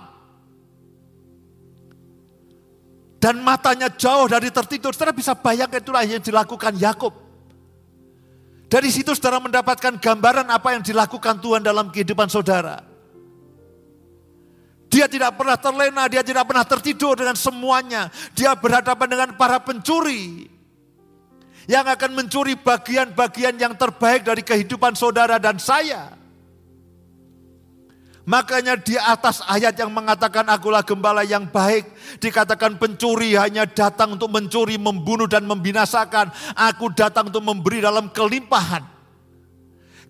[3.18, 4.94] Dan matanya jauh dari tertidur.
[4.94, 7.10] Saudara bisa bayangkan itulah yang dilakukan Yakub.
[8.70, 12.89] Dari situ saudara mendapatkan gambaran apa yang dilakukan Tuhan dalam kehidupan saudara.
[14.90, 18.10] Dia tidak pernah terlena, dia tidak pernah tertidur dengan semuanya.
[18.34, 20.50] Dia berhadapan dengan para pencuri
[21.70, 26.18] yang akan mencuri bagian-bagian yang terbaik dari kehidupan saudara dan saya.
[28.26, 31.86] Makanya di atas ayat yang mengatakan akulah gembala yang baik.
[32.18, 36.34] Dikatakan pencuri hanya datang untuk mencuri, membunuh dan membinasakan.
[36.54, 38.82] Aku datang untuk memberi dalam kelimpahan.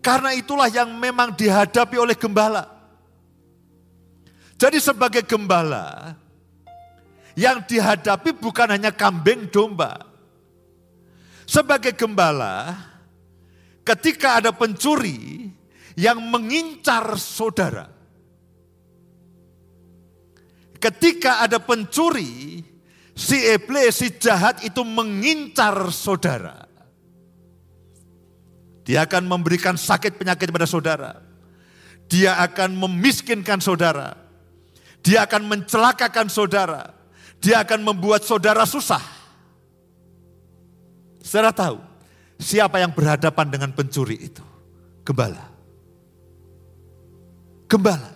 [0.00, 2.79] Karena itulah yang memang dihadapi oleh gembala.
[4.60, 6.20] Jadi sebagai gembala,
[7.32, 10.04] yang dihadapi bukan hanya kambing domba.
[11.48, 12.76] Sebagai gembala,
[13.80, 15.48] ketika ada pencuri
[15.96, 17.88] yang mengincar saudara,
[20.76, 22.60] ketika ada pencuri,
[23.16, 26.68] si iblis, si jahat itu mengincar saudara.
[28.84, 31.16] Dia akan memberikan sakit penyakit pada saudara.
[32.12, 34.19] Dia akan memiskinkan saudara.
[35.00, 36.92] Dia akan mencelakakan saudara.
[37.40, 39.00] Dia akan membuat saudara susah.
[41.24, 41.80] Saudara tahu
[42.36, 44.44] siapa yang berhadapan dengan pencuri itu?
[45.04, 45.48] Gembala.
[47.64, 48.12] Gembala.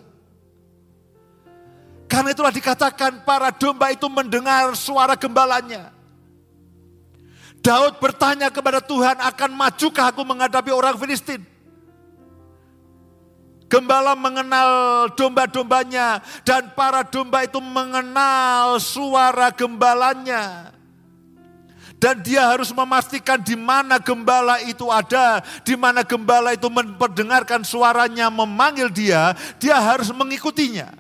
[2.05, 5.91] Karena itulah dikatakan para domba itu mendengar suara gembalanya.
[7.65, 11.54] Daud bertanya kepada Tuhan, akan majukah aku menghadapi orang Filistin?
[13.65, 14.71] Gembala mengenal
[15.17, 20.71] domba-dombanya dan para domba itu mengenal suara gembalanya.
[21.97, 28.29] Dan dia harus memastikan di mana gembala itu ada, di mana gembala itu mendengarkan suaranya
[28.29, 30.93] memanggil dia, dia harus mengikutinya.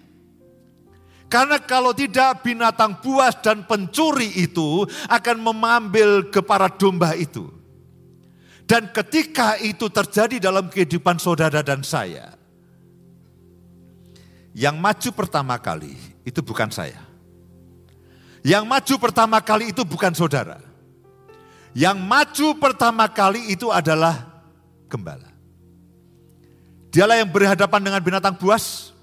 [1.28, 7.52] Karena kalau tidak binatang buas dan pencuri itu akan mengambil ke para domba itu.
[8.64, 12.32] Dan ketika itu terjadi dalam kehidupan saudara dan saya,
[14.54, 17.02] yang maju pertama kali itu bukan saya.
[18.46, 20.62] Yang maju pertama kali itu bukan saudara.
[21.74, 24.30] Yang maju pertama kali itu adalah
[24.86, 25.34] gembala.
[26.94, 28.94] Dialah yang berhadapan dengan binatang buas.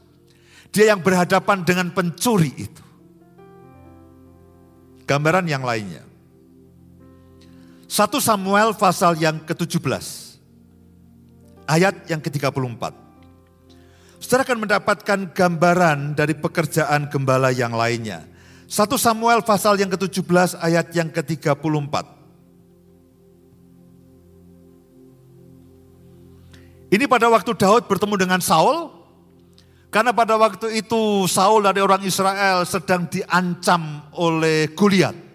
[0.72, 2.84] Dia yang berhadapan dengan pencuri itu.
[5.04, 6.08] Gambaran yang lainnya.
[7.92, 9.84] 1 Samuel pasal yang ke-17.
[11.68, 13.11] Ayat yang ke-34.
[14.22, 18.30] Saudara akan mendapatkan gambaran dari pekerjaan gembala yang lainnya.
[18.70, 21.96] 1 Samuel pasal yang ke-17 ayat yang ke-34.
[26.94, 28.94] Ini pada waktu Daud bertemu dengan Saul,
[29.90, 35.31] karena pada waktu itu Saul dari orang Israel sedang diancam oleh Goliat.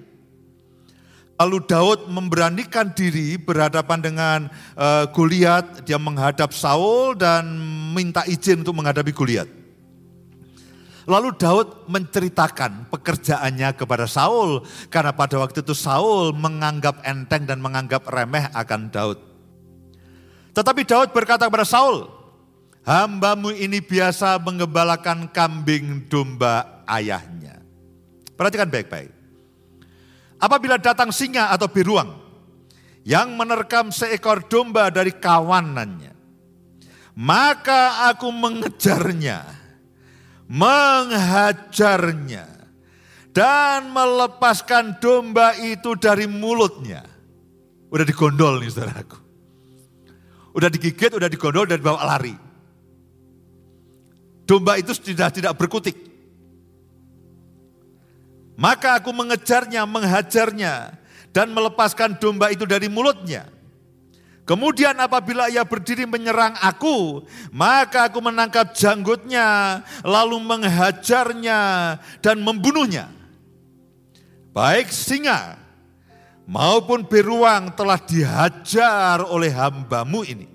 [1.37, 4.38] Lalu Daud memberanikan diri berhadapan dengan
[4.72, 7.44] uh, Goliat, dia menghadap Saul dan
[7.92, 9.49] minta izin untuk menghadapi Goliat.
[11.07, 18.09] Lalu Daud menceritakan pekerjaannya kepada Saul karena pada waktu itu Saul menganggap enteng dan menganggap
[18.11, 19.18] remeh akan Daud.
[20.57, 22.11] Tetapi Daud berkata kepada Saul,
[22.83, 27.61] hambamu ini biasa mengembalakan kambing domba ayahnya.
[28.35, 29.15] Perhatikan baik-baik.
[30.37, 32.12] Apabila datang singa atau beruang
[33.09, 36.12] yang menerkam seekor domba dari kawanannya,
[37.16, 39.49] maka aku mengejarnya,
[40.53, 42.44] menghajarnya,
[43.33, 47.05] dan melepaskan domba itu dari mulutnya.
[47.88, 49.16] Udah digondol nih saudaraku.
[50.57, 52.33] Udah digigit, udah digondol dan bawa lari.
[54.49, 56.15] Domba itu sudah tidak berkutik.
[58.57, 60.97] Maka aku mengejarnya, menghajarnya,
[61.31, 63.53] dan melepaskan domba itu dari mulutnya.
[64.47, 71.61] Kemudian apabila ia berdiri menyerang aku, maka aku menangkap janggutnya, lalu menghajarnya
[72.23, 73.12] dan membunuhnya.
[74.55, 75.61] Baik singa
[76.47, 80.49] maupun beruang telah dihajar oleh hambamu ini.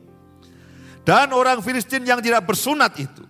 [1.04, 3.20] Dan orang Filistin yang tidak bersunat itu,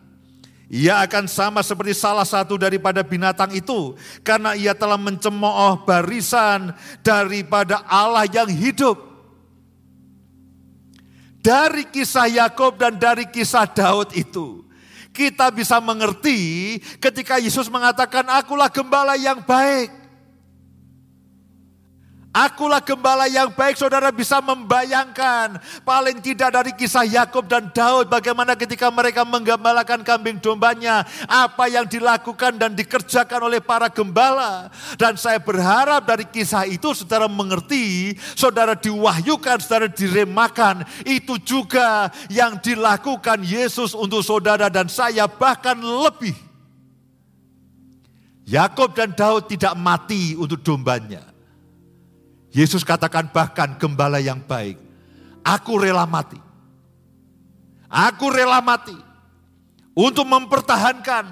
[0.71, 3.91] ia akan sama seperti salah satu daripada binatang itu,
[4.23, 6.71] karena ia telah mencemooh barisan
[7.03, 8.95] daripada Allah yang hidup.
[11.43, 14.63] Dari kisah Yakub dan dari kisah Daud itu,
[15.11, 20.00] kita bisa mengerti ketika Yesus mengatakan, "Akulah gembala yang baik."
[22.31, 25.59] Akulah gembala yang baik, saudara bisa membayangkan.
[25.83, 31.83] Paling tidak dari kisah Yakub dan Daud, bagaimana ketika mereka menggembalakan kambing dombanya, apa yang
[31.83, 34.71] dilakukan dan dikerjakan oleh para gembala.
[34.95, 40.87] Dan saya berharap dari kisah itu saudara mengerti, saudara diwahyukan, saudara diremakan.
[41.03, 46.35] Itu juga yang dilakukan Yesus untuk saudara dan saya, bahkan lebih.
[48.47, 51.30] Yakub dan Daud tidak mati untuk dombanya
[52.51, 54.75] Yesus katakan bahkan gembala yang baik.
[55.41, 56.37] Aku rela mati.
[57.87, 58.95] Aku rela mati.
[59.95, 61.25] Untuk mempertahankan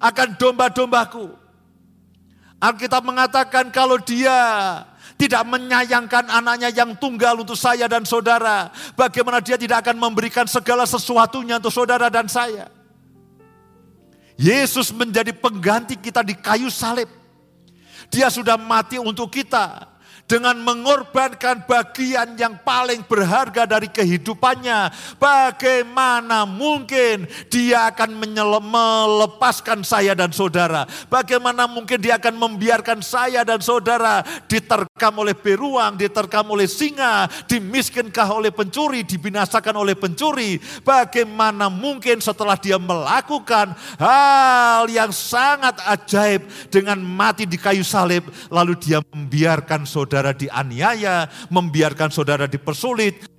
[0.00, 1.32] akan domba-dombaku.
[2.60, 4.32] Alkitab mengatakan kalau dia
[5.20, 8.72] tidak menyayangkan anaknya yang tunggal untuk saya dan saudara.
[8.96, 12.72] Bagaimana dia tidak akan memberikan segala sesuatunya untuk saudara dan saya.
[14.34, 17.06] Yesus menjadi pengganti kita di kayu salib
[18.10, 19.93] Dia sudah mati untuk kita
[20.24, 24.88] dengan mengorbankan bagian yang paling berharga dari kehidupannya.
[25.20, 30.88] Bagaimana mungkin dia akan melepaskan saya dan saudara?
[31.12, 38.28] Bagaimana mungkin dia akan membiarkan saya dan saudara diterkam oleh beruang, diterkam oleh singa, dimiskinkah
[38.32, 40.56] oleh pencuri, dibinasakan oleh pencuri?
[40.80, 48.72] Bagaimana mungkin setelah dia melakukan hal yang sangat ajaib dengan mati di kayu salib, lalu
[48.80, 53.34] dia membiarkan saudara saudara dianiaya, membiarkan saudara dipersulit,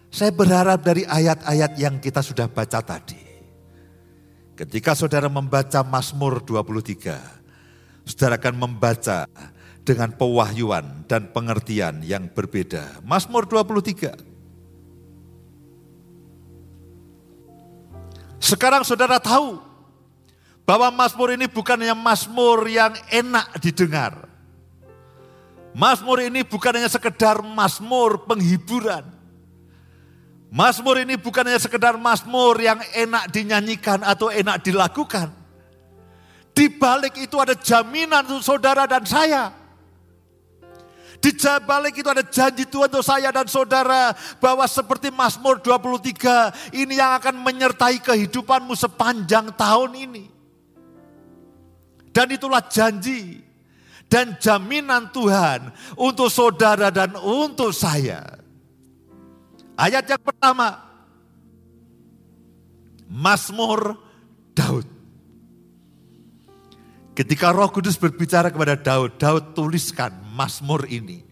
[0.09, 3.21] Saya berharap dari ayat-ayat yang kita sudah baca tadi.
[4.57, 9.29] Ketika saudara membaca Mazmur 23, saudara akan membaca
[9.85, 13.05] dengan pewahyuan dan pengertian yang berbeda.
[13.05, 14.34] Mazmur 23
[18.45, 19.57] Sekarang saudara tahu
[20.69, 24.29] bahwa Mazmur ini bukan hanya Mazmur yang enak didengar.
[25.73, 29.09] Mazmur ini bukan hanya sekedar Mazmur penghiburan.
[30.53, 35.33] Mazmur ini bukan hanya sekedar Mazmur yang enak dinyanyikan atau enak dilakukan.
[36.53, 39.57] Di balik itu ada jaminan untuk saudara dan saya.
[41.25, 41.33] Di
[41.65, 47.17] balik itu ada janji Tuhan untuk saya dan saudara bahwa seperti Mazmur 23 ini yang
[47.17, 50.25] akan menyertai kehidupanmu sepanjang tahun ini.
[52.13, 53.41] Dan itulah janji
[54.05, 58.21] dan jaminan Tuhan untuk saudara dan untuk saya.
[59.81, 60.77] Ayat yang pertama,
[63.09, 63.97] Mazmur
[64.53, 64.94] Daud.
[67.15, 71.23] Ketika Roh Kudus berbicara kepada Daud, Daud tuliskan Mazmur ini.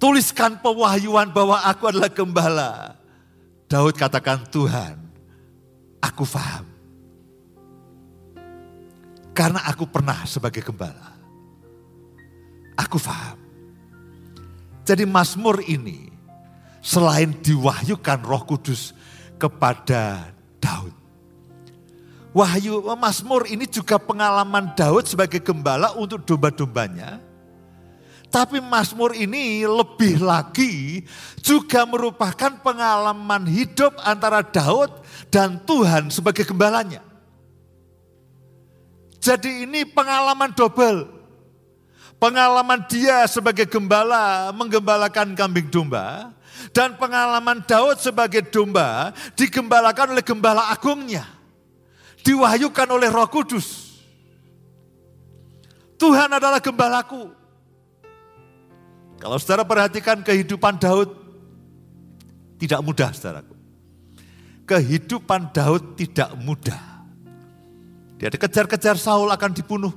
[0.00, 2.96] Tuliskan pewahyuan bahwa aku adalah gembala.
[3.68, 4.96] Daud katakan, Tuhan,
[6.00, 6.64] aku faham.
[9.36, 11.12] Karena aku pernah sebagai gembala.
[12.80, 13.36] Aku faham.
[14.88, 16.08] Jadi Mazmur ini
[16.82, 18.96] selain diwahyukan roh kudus
[19.36, 21.01] kepada Daud.
[22.32, 27.32] Wahyu Mazmur ini juga pengalaman Daud sebagai gembala untuk domba-dombanya
[28.32, 31.04] tapi Mazmur ini lebih lagi
[31.44, 34.88] juga merupakan pengalaman hidup antara Daud
[35.28, 37.04] dan Tuhan sebagai gembalanya.
[39.20, 41.12] Jadi ini pengalaman double.
[42.16, 46.32] Pengalaman dia sebagai gembala menggembalakan kambing domba.
[46.72, 51.41] Dan pengalaman Daud sebagai domba digembalakan oleh gembala agungnya.
[52.22, 53.90] Diwahyukan oleh roh kudus.
[55.98, 57.42] Tuhan adalah gembalaku
[59.22, 61.14] kalau saudara perhatikan kehidupan Daud,
[62.58, 63.54] tidak mudah saudaraku.
[64.66, 67.06] Kehidupan Daud tidak mudah.
[68.18, 69.94] Dia dikejar-kejar Saul akan dibunuh.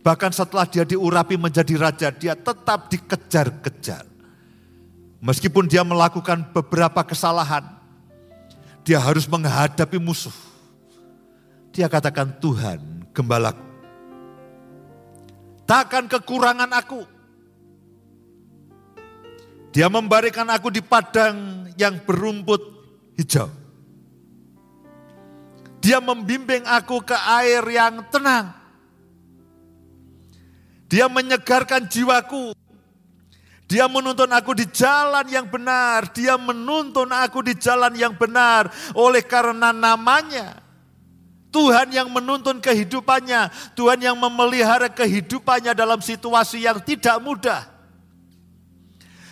[0.00, 4.08] Bahkan setelah dia diurapi menjadi raja, dia tetap dikejar-kejar.
[5.20, 7.68] Meskipun dia melakukan beberapa kesalahan,
[8.88, 10.47] dia harus menghadapi musuh.
[11.78, 13.62] Dia katakan, Tuhan gembalaku.
[15.62, 17.06] Takkan kekurangan aku
[19.70, 22.58] Dia membarikan aku di padang yang berumput
[23.14, 23.46] hijau.
[25.78, 28.58] Dia membimbing aku ke air yang tenang.
[30.90, 32.58] Dia menyegarkan jiwaku.
[33.70, 36.10] Dia menuntun aku di jalan yang benar.
[36.10, 38.66] Dia menuntun aku di jalan yang benar.
[38.98, 40.67] Oleh karena namanya.
[41.48, 43.48] Tuhan yang menuntun kehidupannya.
[43.72, 47.78] Tuhan yang memelihara kehidupannya dalam situasi yang tidak mudah.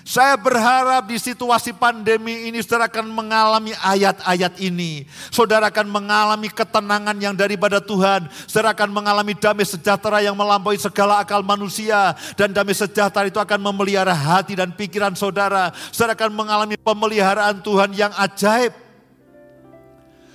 [0.07, 5.03] Saya berharap di situasi pandemi ini saudara akan mengalami ayat-ayat ini.
[5.35, 8.31] Saudara akan mengalami ketenangan yang daripada Tuhan.
[8.47, 12.15] Saudara akan mengalami damai sejahtera yang melampaui segala akal manusia.
[12.39, 15.75] Dan damai sejahtera itu akan memelihara hati dan pikiran saudara.
[15.91, 18.86] Saudara akan mengalami pemeliharaan Tuhan yang ajaib.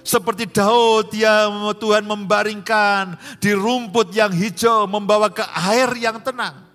[0.02, 6.72] Seperti Daud yang Tuhan membaringkan di rumput yang hijau membawa ke air yang tenang.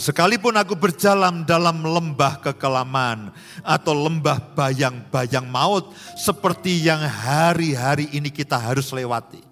[0.00, 8.56] Sekalipun aku berjalan dalam lembah kekelaman atau lembah bayang-bayang maut seperti yang hari-hari ini kita
[8.56, 9.44] harus lewati.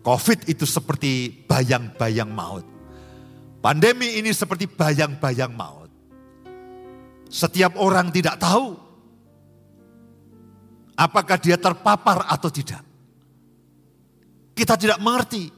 [0.00, 2.64] Covid itu seperti bayang-bayang maut.
[3.60, 5.92] Pandemi ini seperti bayang-bayang maut.
[7.28, 8.80] Setiap orang tidak tahu
[11.00, 12.84] apakah dia terpapar atau tidak.
[14.52, 15.48] Kita tidak mengerti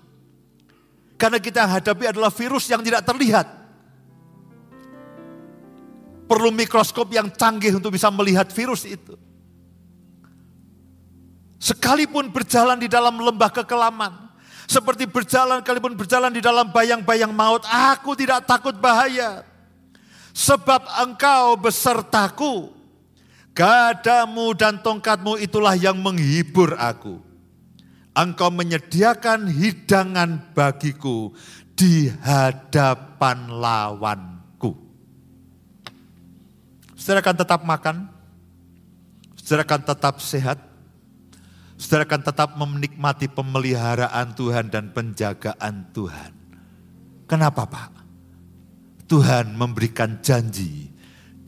[1.18, 3.50] karena kita hadapi adalah virus yang tidak terlihat.
[6.30, 9.18] Perlu mikroskop yang canggih untuk bisa melihat virus itu.
[11.58, 14.32] Sekalipun berjalan di dalam lembah kekelaman,
[14.66, 19.46] seperti berjalan, kalipun berjalan di dalam bayang-bayang maut, aku tidak takut bahaya.
[20.32, 22.81] Sebab engkau besertaku,
[23.52, 27.20] gadamu dan tongkatmu itulah yang menghibur aku.
[28.12, 31.32] Engkau menyediakan hidangan bagiku
[31.72, 34.76] di hadapan lawanku.
[36.92, 37.96] Saudara akan tetap makan,
[39.32, 40.60] saudara akan tetap sehat,
[41.80, 46.32] saudara akan tetap menikmati pemeliharaan Tuhan dan penjagaan Tuhan.
[47.24, 47.90] Kenapa Pak?
[49.08, 50.92] Tuhan memberikan janji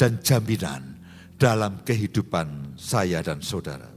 [0.01, 0.94] dan jaminan
[1.45, 3.93] dalam kehidupan saya dan saudara.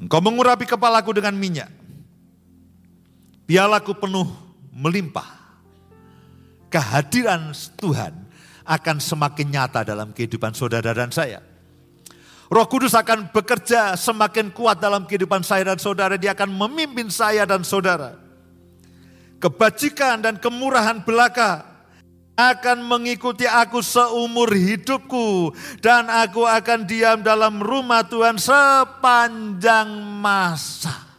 [0.00, 1.68] Engkau mengurapi kepalaku dengan minyak.
[3.44, 4.24] Pialaku penuh
[4.72, 5.36] melimpah.
[6.72, 8.24] Kehadiran Tuhan
[8.64, 11.44] akan semakin nyata dalam kehidupan saudara dan saya.
[12.48, 16.16] Roh Kudus akan bekerja semakin kuat dalam kehidupan saya dan saudara.
[16.16, 18.16] Dia akan memimpin saya dan saudara.
[19.36, 21.67] Kebajikan dan kemurahan belaka
[22.38, 25.50] akan mengikuti aku seumur hidupku
[25.82, 29.90] dan aku akan diam dalam rumah Tuhan sepanjang
[30.22, 31.10] masa.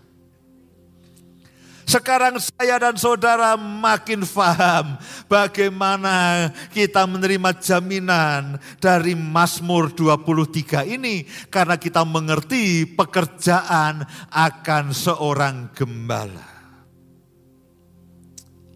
[1.89, 4.93] Sekarang saya dan saudara makin faham
[5.26, 16.45] bagaimana kita menerima jaminan dari Mazmur 23 ini karena kita mengerti pekerjaan akan seorang gembala.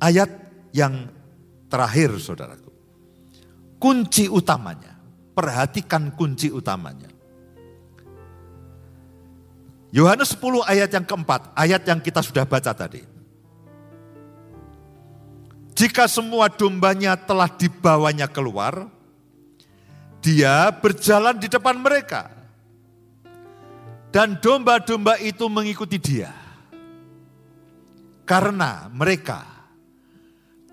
[0.02, 0.34] Ayat
[0.74, 1.06] yang
[1.74, 2.70] terakhir saudaraku.
[3.82, 4.94] Kunci utamanya,
[5.34, 7.10] perhatikan kunci utamanya.
[9.90, 13.02] Yohanes 10 ayat yang keempat, ayat yang kita sudah baca tadi.
[15.74, 18.86] Jika semua dombanya telah dibawanya keluar,
[20.22, 22.30] dia berjalan di depan mereka.
[24.14, 26.30] Dan domba-domba itu mengikuti dia.
[28.24, 29.53] Karena mereka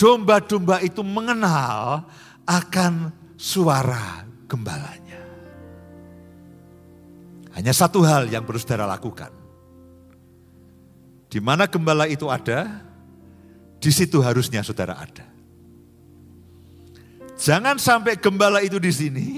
[0.00, 2.08] domba-domba itu mengenal
[2.48, 5.20] akan suara gembalanya.
[7.52, 9.28] Hanya satu hal yang perlu saudara lakukan.
[11.28, 12.80] Di mana gembala itu ada,
[13.76, 15.28] di situ harusnya saudara ada.
[17.36, 19.28] Jangan sampai gembala itu di sini,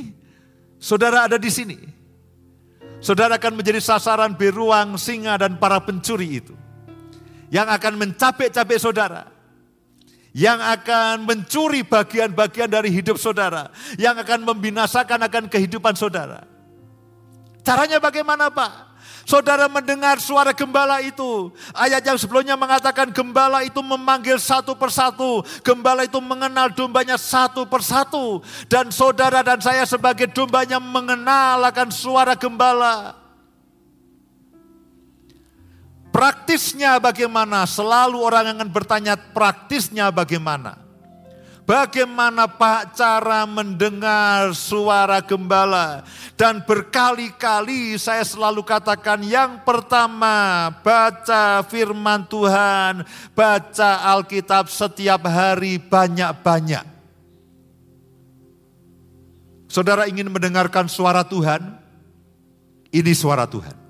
[0.79, 1.79] saudara ada di sini.
[3.03, 6.55] Saudara akan menjadi sasaran beruang, singa, dan para pencuri itu.
[7.51, 9.32] Yang akan mencapek-capek saudara
[10.33, 13.68] yang akan mencuri bagian-bagian dari hidup saudara,
[14.01, 16.49] yang akan membinasakan akan kehidupan saudara.
[17.62, 18.93] Caranya bagaimana Pak?
[19.22, 21.55] Saudara mendengar suara gembala itu.
[21.70, 25.47] Ayat yang sebelumnya mengatakan gembala itu memanggil satu persatu.
[25.62, 28.43] Gembala itu mengenal dombanya satu persatu.
[28.66, 33.22] Dan saudara dan saya sebagai dombanya mengenal akan suara gembala.
[36.13, 37.65] Praktisnya bagaimana?
[37.65, 40.77] Selalu orang akan bertanya praktisnya bagaimana.
[41.63, 46.05] Bagaimana Pak cara mendengar suara gembala?
[46.35, 56.85] Dan berkali-kali saya selalu katakan yang pertama baca firman Tuhan, baca Alkitab setiap hari banyak-banyak.
[59.71, 61.79] Saudara ingin mendengarkan suara Tuhan?
[62.93, 63.82] Ini suara Tuhan.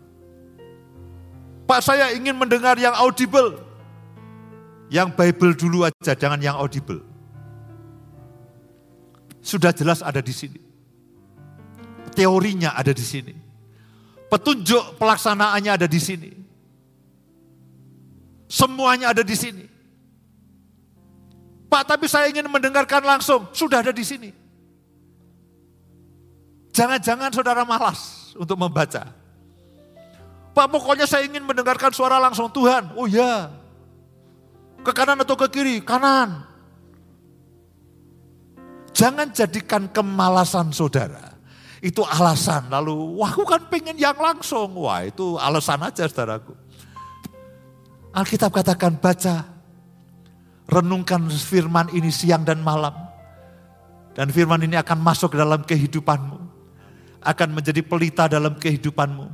[1.73, 3.57] Pak saya ingin mendengar yang audible.
[4.93, 7.01] Yang Bible dulu aja, jangan yang audible.
[9.41, 10.61] Sudah jelas ada di sini.
[12.13, 13.33] Teorinya ada di sini.
[14.29, 16.29] Petunjuk pelaksanaannya ada di sini.
[18.53, 19.65] Semuanya ada di sini.
[21.73, 23.49] Pak, tapi saya ingin mendengarkan langsung.
[23.57, 24.29] Sudah ada di sini.
[26.77, 29.22] Jangan-jangan saudara malas untuk membaca.
[30.53, 32.93] Pak pokoknya saya ingin mendengarkan suara langsung Tuhan.
[32.97, 33.49] Oh ya.
[34.85, 35.81] Ke kanan atau ke kiri?
[35.81, 36.45] Kanan.
[38.93, 41.33] Jangan jadikan kemalasan saudara.
[41.81, 42.69] Itu alasan.
[42.69, 44.77] Lalu, wah aku kan pengen yang langsung.
[44.77, 46.53] Wah itu alasan aja saudaraku.
[48.13, 49.49] Alkitab katakan baca.
[50.69, 52.93] Renungkan firman ini siang dan malam.
[54.13, 56.53] Dan firman ini akan masuk ke dalam kehidupanmu
[57.23, 59.31] akan menjadi pelita dalam kehidupanmu,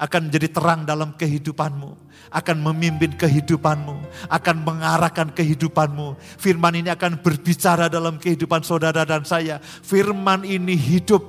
[0.00, 1.92] akan menjadi terang dalam kehidupanmu,
[2.32, 4.00] akan memimpin kehidupanmu,
[4.32, 6.16] akan mengarahkan kehidupanmu.
[6.40, 9.60] Firman ini akan berbicara dalam kehidupan saudara dan saya.
[9.60, 11.20] Firman ini hidup.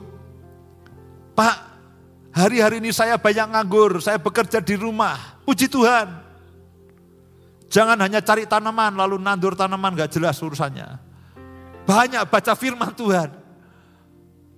[1.36, 1.57] Pak,
[2.32, 5.19] hari-hari ini saya banyak nganggur, saya bekerja di rumah.
[5.43, 6.07] Puji Tuhan.
[7.67, 10.95] Jangan hanya cari tanaman lalu nandur tanaman gak jelas urusannya.
[11.84, 13.40] Banyak baca firman Tuhan.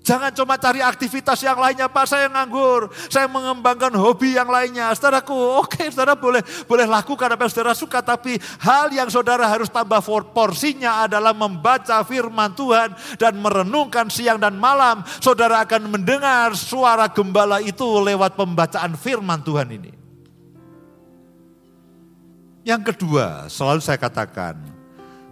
[0.04, 4.92] Jangan cuma cari aktivitas yang lainnya, Pak saya nganggur, saya mengembangkan hobi yang lainnya.
[4.92, 5.32] Saudaraku,
[5.64, 10.04] oke saudara boleh boleh lakukan apa yang saudara suka, tapi hal yang saudara harus tambah
[10.36, 15.08] porsinya adalah membaca firman Tuhan dan merenungkan siang dan malam.
[15.24, 19.92] Saudara akan mendengar suara gembala itu lewat pembacaan firman Tuhan ini.
[22.68, 24.73] Yang kedua, selalu saya katakan,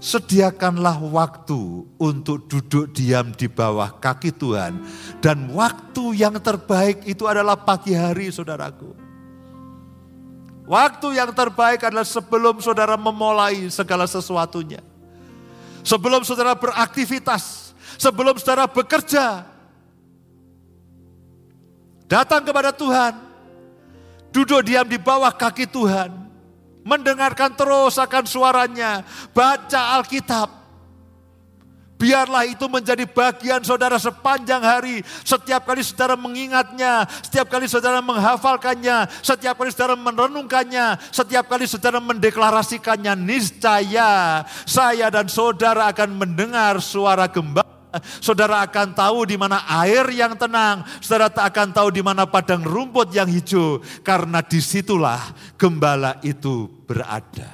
[0.02, 4.82] Sediakanlah waktu untuk duduk diam di bawah kaki Tuhan.
[5.22, 8.97] Dan waktu yang terbaik itu adalah pagi hari saudaraku.
[10.66, 14.82] Waktu yang terbaik adalah sebelum saudara memulai segala sesuatunya.
[15.86, 19.45] Sebelum saudara beraktivitas, sebelum saudara bekerja.
[22.10, 23.22] Datang kepada Tuhan,
[24.34, 26.31] duduk diam di bawah kaki Tuhan
[26.82, 30.62] mendengarkan terus akan suaranya, baca Alkitab.
[32.02, 35.06] Biarlah itu menjadi bagian saudara sepanjang hari.
[35.22, 42.02] Setiap kali saudara mengingatnya, setiap kali saudara menghafalkannya, setiap kali saudara merenungkannya, setiap kali saudara
[42.02, 47.71] mendeklarasikannya, niscaya saya dan saudara akan mendengar suara gembala
[48.24, 50.88] Saudara akan tahu di mana air yang tenang.
[51.04, 53.84] Saudara tak akan tahu di mana padang rumput yang hijau.
[54.00, 55.20] Karena di situlah
[55.60, 57.52] gembala itu berada.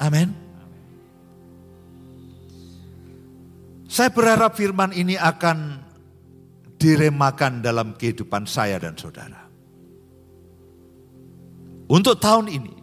[0.00, 0.32] Amin.
[3.84, 5.78] Saya berharap firman ini akan
[6.74, 9.46] diremakan dalam kehidupan saya dan saudara.
[11.86, 12.74] Untuk tahun ini,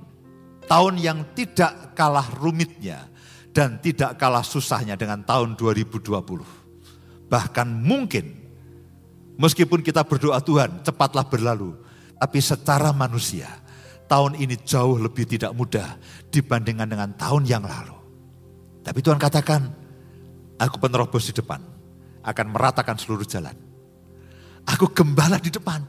[0.72, 3.11] tahun yang tidak kalah rumitnya,
[3.52, 6.12] dan tidak kalah susahnya dengan tahun 2020.
[7.28, 8.26] Bahkan mungkin
[9.36, 11.76] meskipun kita berdoa Tuhan cepatlah berlalu,
[12.16, 13.48] tapi secara manusia
[14.08, 15.96] tahun ini jauh lebih tidak mudah
[16.32, 17.96] dibandingkan dengan tahun yang lalu.
[18.82, 19.62] Tapi Tuhan katakan,
[20.58, 21.62] aku penerobos di depan,
[22.26, 23.54] akan meratakan seluruh jalan.
[24.68, 25.86] Aku gembala di depan,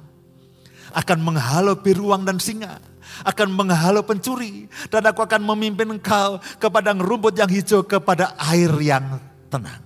[0.92, 2.91] akan menghalau beruang dan singa
[3.22, 8.72] akan menghalau pencuri dan aku akan memimpin engkau ke padang rumput yang hijau kepada air
[8.80, 9.20] yang
[9.52, 9.84] tenang.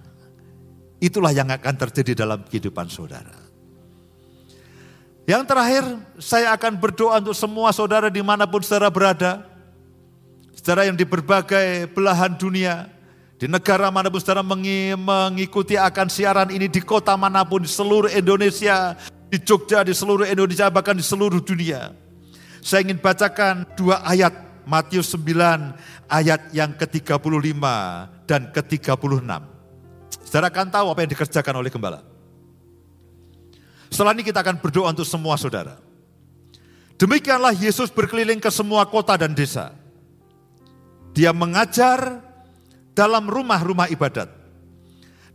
[1.03, 3.47] Itulah yang akan terjadi dalam kehidupan saudara.
[5.27, 5.85] Yang terakhir,
[6.23, 9.43] saya akan berdoa untuk semua saudara di mana pun saudara berada.
[10.55, 12.87] Saudara yang di berbagai belahan dunia,
[13.37, 18.09] di negara mana pun saudara mengikuti akan siaran ini di kota mana pun di seluruh
[18.09, 18.95] Indonesia,
[19.27, 22.06] di Jogja, di seluruh Indonesia, bahkan di seluruh dunia.
[22.67, 24.35] Saya ingin bacakan dua ayat
[24.67, 27.63] Matius 9 ayat yang ke-35
[28.27, 29.23] dan ke-36.
[30.27, 32.03] Saudara akan tahu apa yang dikerjakan oleh gembala.
[33.87, 35.79] Setelah ini kita akan berdoa untuk semua saudara.
[36.99, 39.71] Demikianlah Yesus berkeliling ke semua kota dan desa.
[41.15, 42.19] Dia mengajar
[42.99, 44.27] dalam rumah-rumah ibadat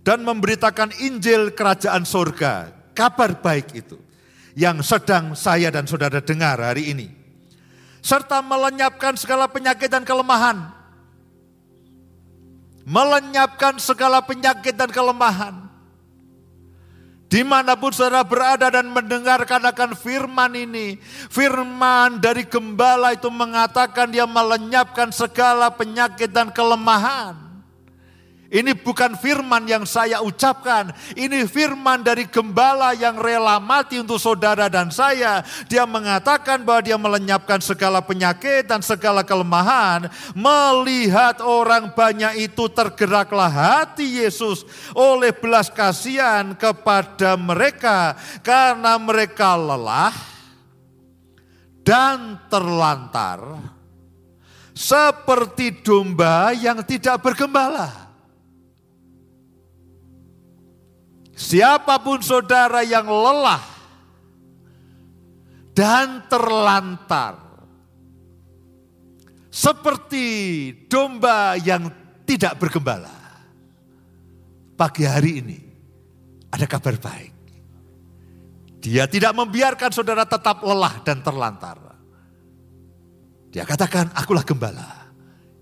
[0.04, 3.96] dan memberitakan Injil kerajaan sorga, kabar baik itu
[4.60, 7.21] yang sedang saya dan saudara dengar hari ini
[8.02, 10.82] serta melenyapkan segala penyakit dan kelemahan.
[12.82, 15.70] melenyapkan segala penyakit dan kelemahan.
[17.32, 21.00] Di mana pun saudara berada dan mendengarkan akan firman ini.
[21.32, 27.51] Firman dari gembala itu mengatakan dia melenyapkan segala penyakit dan kelemahan.
[28.52, 30.92] Ini bukan firman yang saya ucapkan.
[31.16, 35.40] Ini firman dari gembala yang rela mati untuk saudara dan saya.
[35.72, 40.12] Dia mengatakan bahwa dia melenyapkan segala penyakit dan segala kelemahan.
[40.36, 48.20] Melihat orang banyak itu tergeraklah hati Yesus oleh belas kasihan kepada mereka.
[48.44, 50.12] Karena mereka lelah
[51.88, 53.64] dan terlantar
[54.76, 58.11] seperti domba yang tidak bergembala.
[61.42, 63.66] Siapa pun saudara yang lelah
[65.74, 67.66] dan terlantar,
[69.50, 70.26] seperti
[70.86, 71.90] domba yang
[72.30, 73.18] tidak bergembala.
[74.78, 75.60] Pagi hari ini
[76.54, 77.34] ada kabar baik.
[78.78, 81.78] Dia tidak membiarkan saudara tetap lelah dan terlantar.
[83.50, 85.10] Dia katakan, akulah gembala,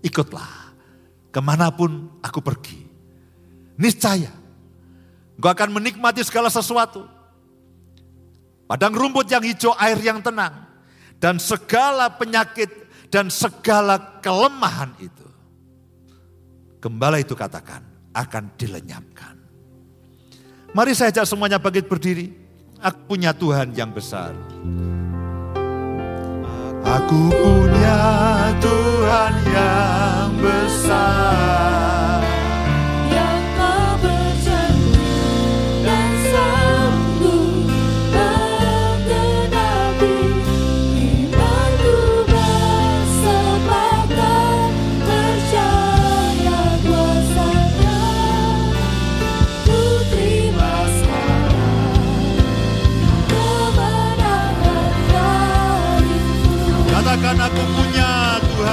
[0.04, 0.76] ikutlah
[1.32, 2.80] ke mana pun aku pergi.
[3.80, 4.39] Niscaya
[5.40, 7.08] Engkau akan menikmati segala sesuatu.
[8.68, 10.68] Padang rumput yang hijau, air yang tenang.
[11.16, 12.68] Dan segala penyakit
[13.08, 15.24] dan segala kelemahan itu.
[16.76, 17.80] Gembala itu katakan
[18.12, 19.40] akan dilenyapkan.
[20.76, 22.36] Mari saya ajak semuanya bangkit berdiri.
[22.76, 24.36] Aku punya Tuhan yang besar.
[26.84, 27.96] Aku punya
[28.60, 31.89] Tuhan yang besar.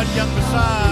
[0.08, 0.87] Punya Tuhan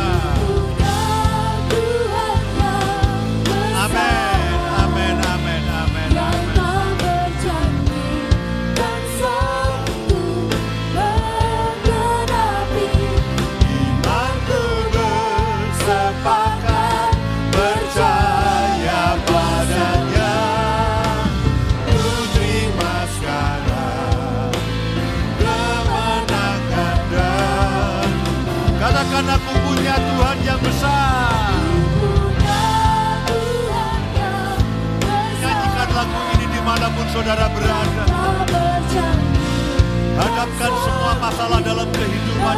[40.65, 42.57] Hadapkan semua masalah dalam kehidupan.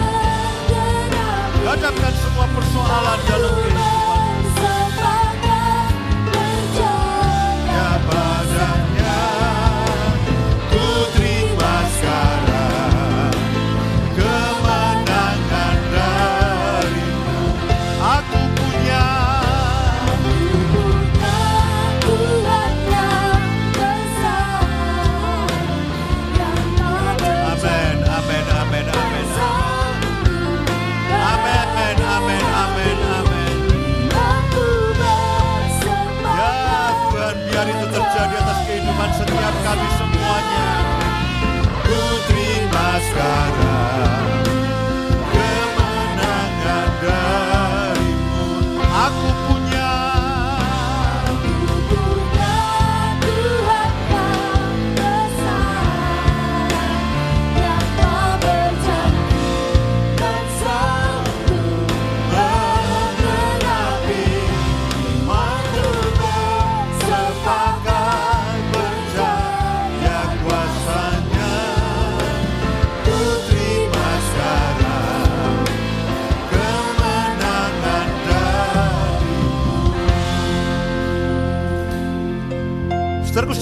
[1.67, 3.76] Hadapkan semua persoalan dalam kehidupan.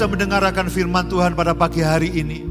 [0.05, 2.45] Bisa mendengarkan firman Tuhan pada pagi hari ini.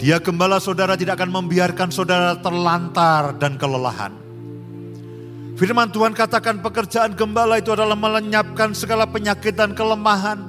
[0.00, 4.16] Dia gembala saudara tidak akan membiarkan saudara terlantar dan kelelahan.
[5.60, 10.40] Firman Tuhan katakan pekerjaan gembala itu adalah melenyapkan segala penyakit dan kelemahan.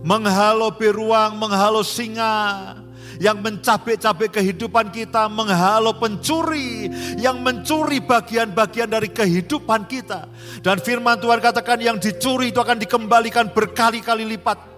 [0.00, 2.80] Menghalau beruang, menghalau singa,
[3.18, 6.88] yang mencabik-cabik kehidupan kita, menghalau pencuri
[7.18, 10.30] yang mencuri bagian-bagian dari kehidupan kita.
[10.62, 14.72] Dan firman Tuhan katakan yang dicuri itu akan dikembalikan berkali-kali lipat.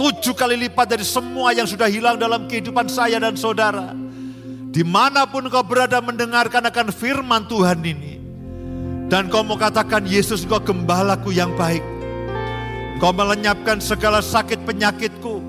[0.00, 3.92] Tujuh kali lipat dari semua yang sudah hilang dalam kehidupan saya dan saudara.
[4.72, 8.12] Di mana pun kau berada mendengarkan akan firman Tuhan ini.
[9.12, 11.84] Dan kau mau katakan, Yesus kau gembalaku yang baik.
[12.96, 15.41] Kau melenyapkan segala sakit penyakitku.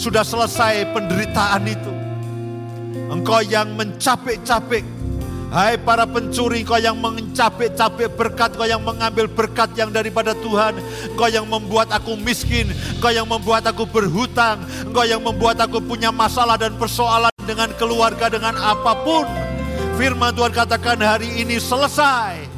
[0.00, 1.92] Sudah selesai penderitaan itu.
[3.12, 4.80] Engkau yang mencapek-capek
[5.50, 10.78] Hai para pencuri, kau yang mencapek-capek berkat, kau yang mengambil berkat yang daripada Tuhan,
[11.18, 12.70] kau yang membuat aku miskin,
[13.02, 14.62] kau yang membuat aku berhutang,
[14.94, 19.26] kau yang membuat aku punya masalah dan persoalan dengan keluarga, dengan apa pun.
[19.98, 22.49] Firman Tuhan katakan hari ini selesai.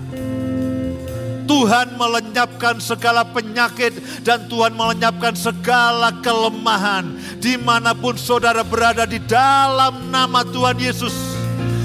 [1.45, 7.19] Tuhan melenyapkan segala penyakit dan Tuhan melenyapkan segala kelemahan.
[7.43, 11.43] Di mana pun saudara berada di dalam nama Tuhan Yesus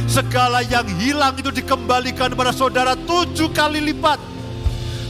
[0.07, 4.36] Segala yang hilang itu dikembalikan kepada saudara tujuh kali lipat.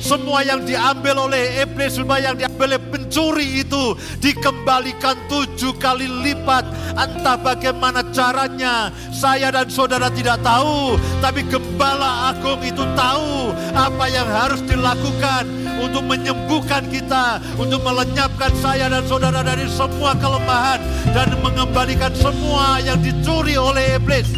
[0.08, 3.92] Semua yang diambil oleh iblis, semua yang diambil oleh pencuri itu
[4.24, 6.64] dikembalikan tujuh kali lipat.
[6.96, 10.96] Entah bagaimana caranya, saya dan saudara tidak tahu.
[11.20, 15.44] Tapi gembala agung itu tahu apa yang harus dilakukan
[15.84, 20.80] untuk menyembuhkan kita, untuk melenyapkan saya dan saudara dari semua kelemahan
[21.12, 24.32] dan mengembalikan semua yang dicuri oleh iblis.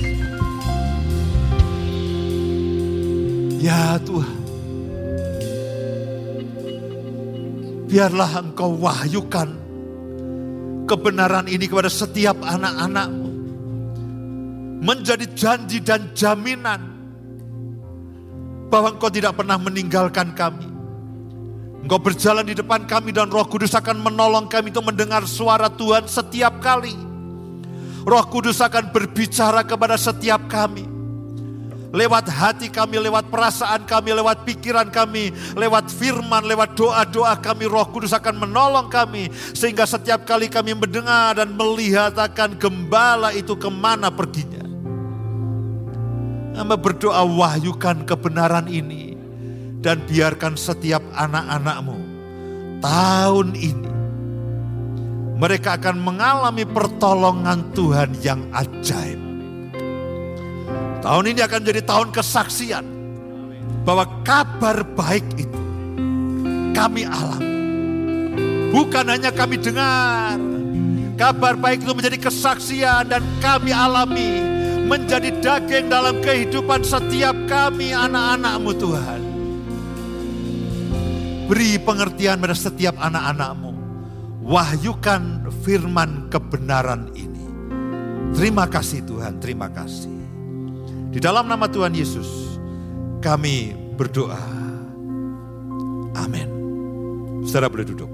[3.59, 4.38] Ya Tuhan,
[7.89, 9.49] biarlah Engkau wahyukan
[10.85, 13.29] kebenaran ini kepada setiap anak-anakmu.
[14.79, 16.79] Menjadi janji dan jaminan
[18.69, 20.69] bahwa Engkau tidak pernah meninggalkan kami.
[21.83, 26.05] Engkau berjalan di depan kami dan roh kudus akan menolong kami untuk mendengar suara Tuhan
[26.05, 26.93] setiap kali.
[28.05, 30.98] Roh kudus akan berbicara kepada setiap kami
[31.89, 37.87] lewat hati kami, lewat perasaan kami, lewat pikiran kami, lewat firman, lewat doa-doa kami, Roh
[37.89, 43.69] Kudus akan menolong kami sehingga setiap kali kami mendengar dan melihat akan gembala itu ke
[43.69, 44.65] mana perginya.
[46.57, 49.15] Hamba berdoa wahyukan kebenaran ini
[49.79, 51.97] dan biarkan setiap anak-anakmu
[52.83, 53.91] tahun ini
[55.39, 59.28] mereka akan mengalami pertolongan Tuhan yang ajaib.
[60.99, 62.85] Tahun ini akan jadi tahun kesaksian
[63.87, 65.59] bahwa kabar baik itu
[66.75, 67.47] kami alami.
[68.69, 70.35] Bukan hanya kami dengar,
[71.15, 74.43] kabar baik itu menjadi kesaksian dan kami alami
[74.85, 79.21] menjadi daging dalam kehidupan setiap kami anak-anakmu Tuhan.
[81.49, 83.71] Beri pengertian pada setiap anak-anakmu.
[84.49, 87.45] Wahyukan firman kebenaran ini.
[88.33, 90.18] Terima kasih Tuhan, terima kasih.
[91.09, 92.61] Di dalam nama Tuhan Yesus,
[93.17, 94.37] kami berdoa.
[96.13, 96.47] Amin.
[97.49, 98.09] Saudara boleh duduk.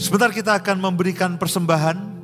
[0.00, 2.16] Sebentar kita akan memberikan persembahan.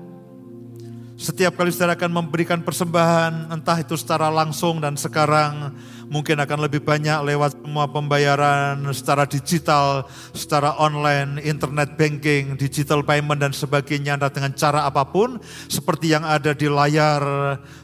[1.20, 5.76] Setiap kali saudara akan memberikan persembahan, entah itu secara langsung dan sekarang
[6.10, 10.04] mungkin akan lebih banyak lewat semua pembayaran secara digital,
[10.34, 15.38] secara online, internet banking, digital payment dan sebagainya dengan cara apa pun
[15.70, 17.22] seperti yang ada di layar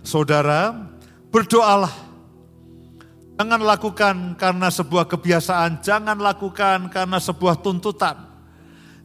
[0.03, 0.75] saudara,
[1.31, 1.95] berdoalah.
[3.39, 8.36] Jangan lakukan karena sebuah kebiasaan, jangan lakukan karena sebuah tuntutan.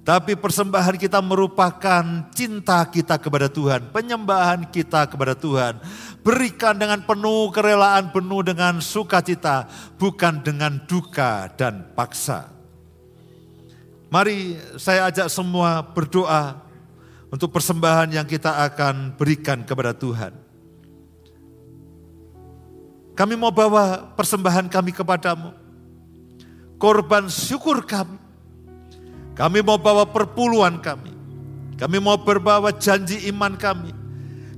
[0.02, 2.02] Tapi persembahan kita merupakan
[2.34, 5.78] cinta kita kepada Tuhan, penyembahan kita kepada Tuhan.
[6.26, 9.70] Berikan dengan penuh kerelaan, penuh dengan sukacita,
[10.02, 12.50] bukan dengan duka dan paksa.
[14.10, 16.66] Mari saya ajak semua berdoa
[17.30, 20.34] untuk persembahan yang kita akan berikan kepada Tuhan.
[23.14, 25.54] Kami mau bawa persembahan kami kepadamu.
[26.82, 28.21] Korban syukur kami
[29.32, 31.14] kami mau bawa perpuluhan kami.
[31.80, 33.90] Kami mau berbawa janji iman kami.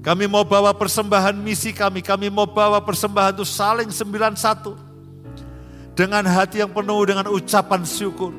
[0.04, 2.04] Kami mau bawa persembahan misi kami.
[2.04, 4.76] Kami mau bawa persembahan itu saling sembilan satu.
[5.94, 8.34] Dengan hati yang penuh dengan ucapan syukur.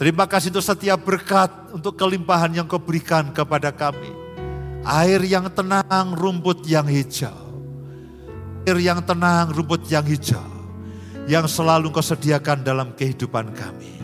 [0.00, 4.08] Terima kasih untuk setiap berkat, untuk kelimpahan yang kau berikan kepada kami.
[4.80, 7.36] Air yang tenang, rumput yang hijau.
[8.64, 10.40] Air yang tenang, rumput yang hijau.
[11.28, 13.99] Yang selalu kau sediakan dalam kehidupan kami.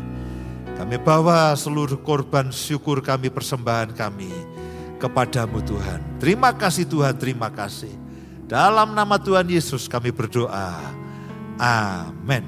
[0.77, 4.29] Kami bawa seluruh korban syukur kami, persembahan kami
[5.01, 6.21] kepadamu Tuhan.
[6.21, 7.93] Terima kasih Tuhan, terima kasih.
[8.45, 10.77] Dalam nama Tuhan Yesus kami berdoa.
[11.57, 12.45] Amin.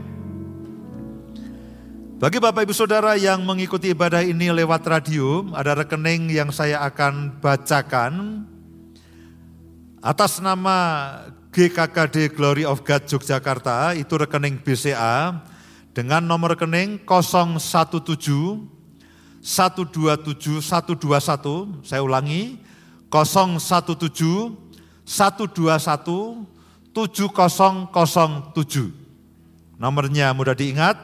[2.20, 7.40] Bagi Bapak Ibu Saudara yang mengikuti ibadah ini lewat radio, ada rekening yang saya akan
[7.40, 8.44] bacakan.
[10.04, 10.76] Atas nama
[11.48, 15.32] GKKD Glory of God Yogyakarta, itu rekening BCA
[15.98, 17.42] dengan nomor rekening 017
[19.42, 22.62] 127 121 saya ulangi
[23.10, 23.98] 017
[25.02, 26.94] 121
[29.74, 30.94] Nomornya mudah diingat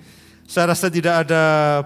[0.51, 1.43] Saya rasa tidak ada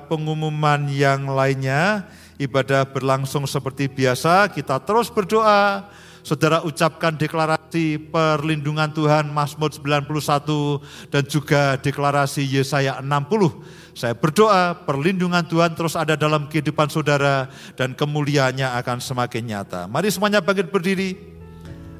[0.09, 2.09] pengumuman yang lainnya.
[2.35, 4.51] Ibadah berlangsung seperti biasa.
[4.51, 5.87] Kita terus berdoa.
[6.25, 13.93] Saudara ucapkan deklarasi perlindungan Tuhan Mazmur 91 dan juga deklarasi Yesaya 60.
[13.93, 19.85] Saya berdoa perlindungan Tuhan terus ada dalam kehidupan saudara dan kemuliaannya akan semakin nyata.
[19.85, 21.13] Mari semuanya bangkit berdiri.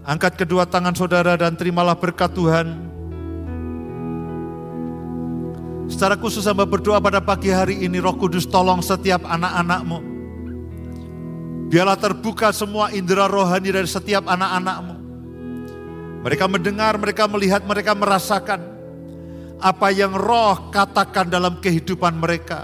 [0.09, 2.81] Angkat kedua tangan saudara dan terimalah berkat Tuhan.
[5.85, 10.14] Secara khusus hamba berdoa pada pagi hari ini Roh Kudus tolong setiap anak-anakmu.
[11.75, 14.95] Biarlah terbuka semua indera rohani dari setiap anak-anakmu.
[16.23, 18.63] Mereka mendengar, mereka melihat, mereka merasakan
[19.59, 22.63] apa yang roh katakan dalam kehidupan mereka.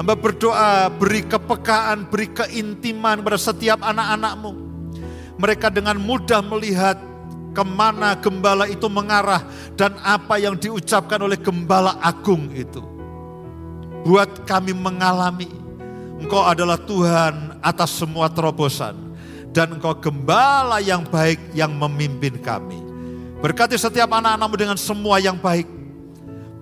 [0.00, 4.52] Hamba berdoa beri kepekaan, beri keintiman pada setiap anak-anakmu.
[5.36, 6.96] Mereka dengan mudah melihat
[7.52, 9.44] ke mana gembala itu mengarah
[9.76, 12.80] dan apa yang diucapkan oleh gembala agung itu.
[14.08, 15.63] Buat kami mengalami,
[16.20, 18.94] Engkau adalah Tuhan atas semua terobosan.
[19.54, 22.82] Dan Engkau gembala yang baik yang memimpin kami.
[23.38, 25.70] Berkati setiap anak-anakmu dengan semua yang baik.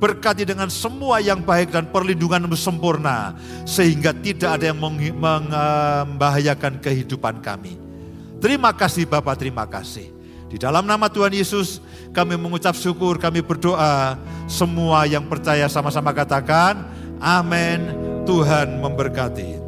[0.02, 3.38] Berkati dengan semua yang baik dan perlindunganmu sempurna.
[3.64, 7.78] Sehingga tidak ada yang membahayakan kehidupan kami.
[8.42, 10.10] Terima kasih Bapak, terima kasih.
[10.52, 11.80] Di dalam nama Tuhan Yesus
[12.12, 14.20] kami mengucap syukur, kami berdoa.
[14.44, 16.84] Semua yang percaya sama-sama katakan,
[17.22, 17.80] amin.
[18.26, 19.61] Tuhan memberkati.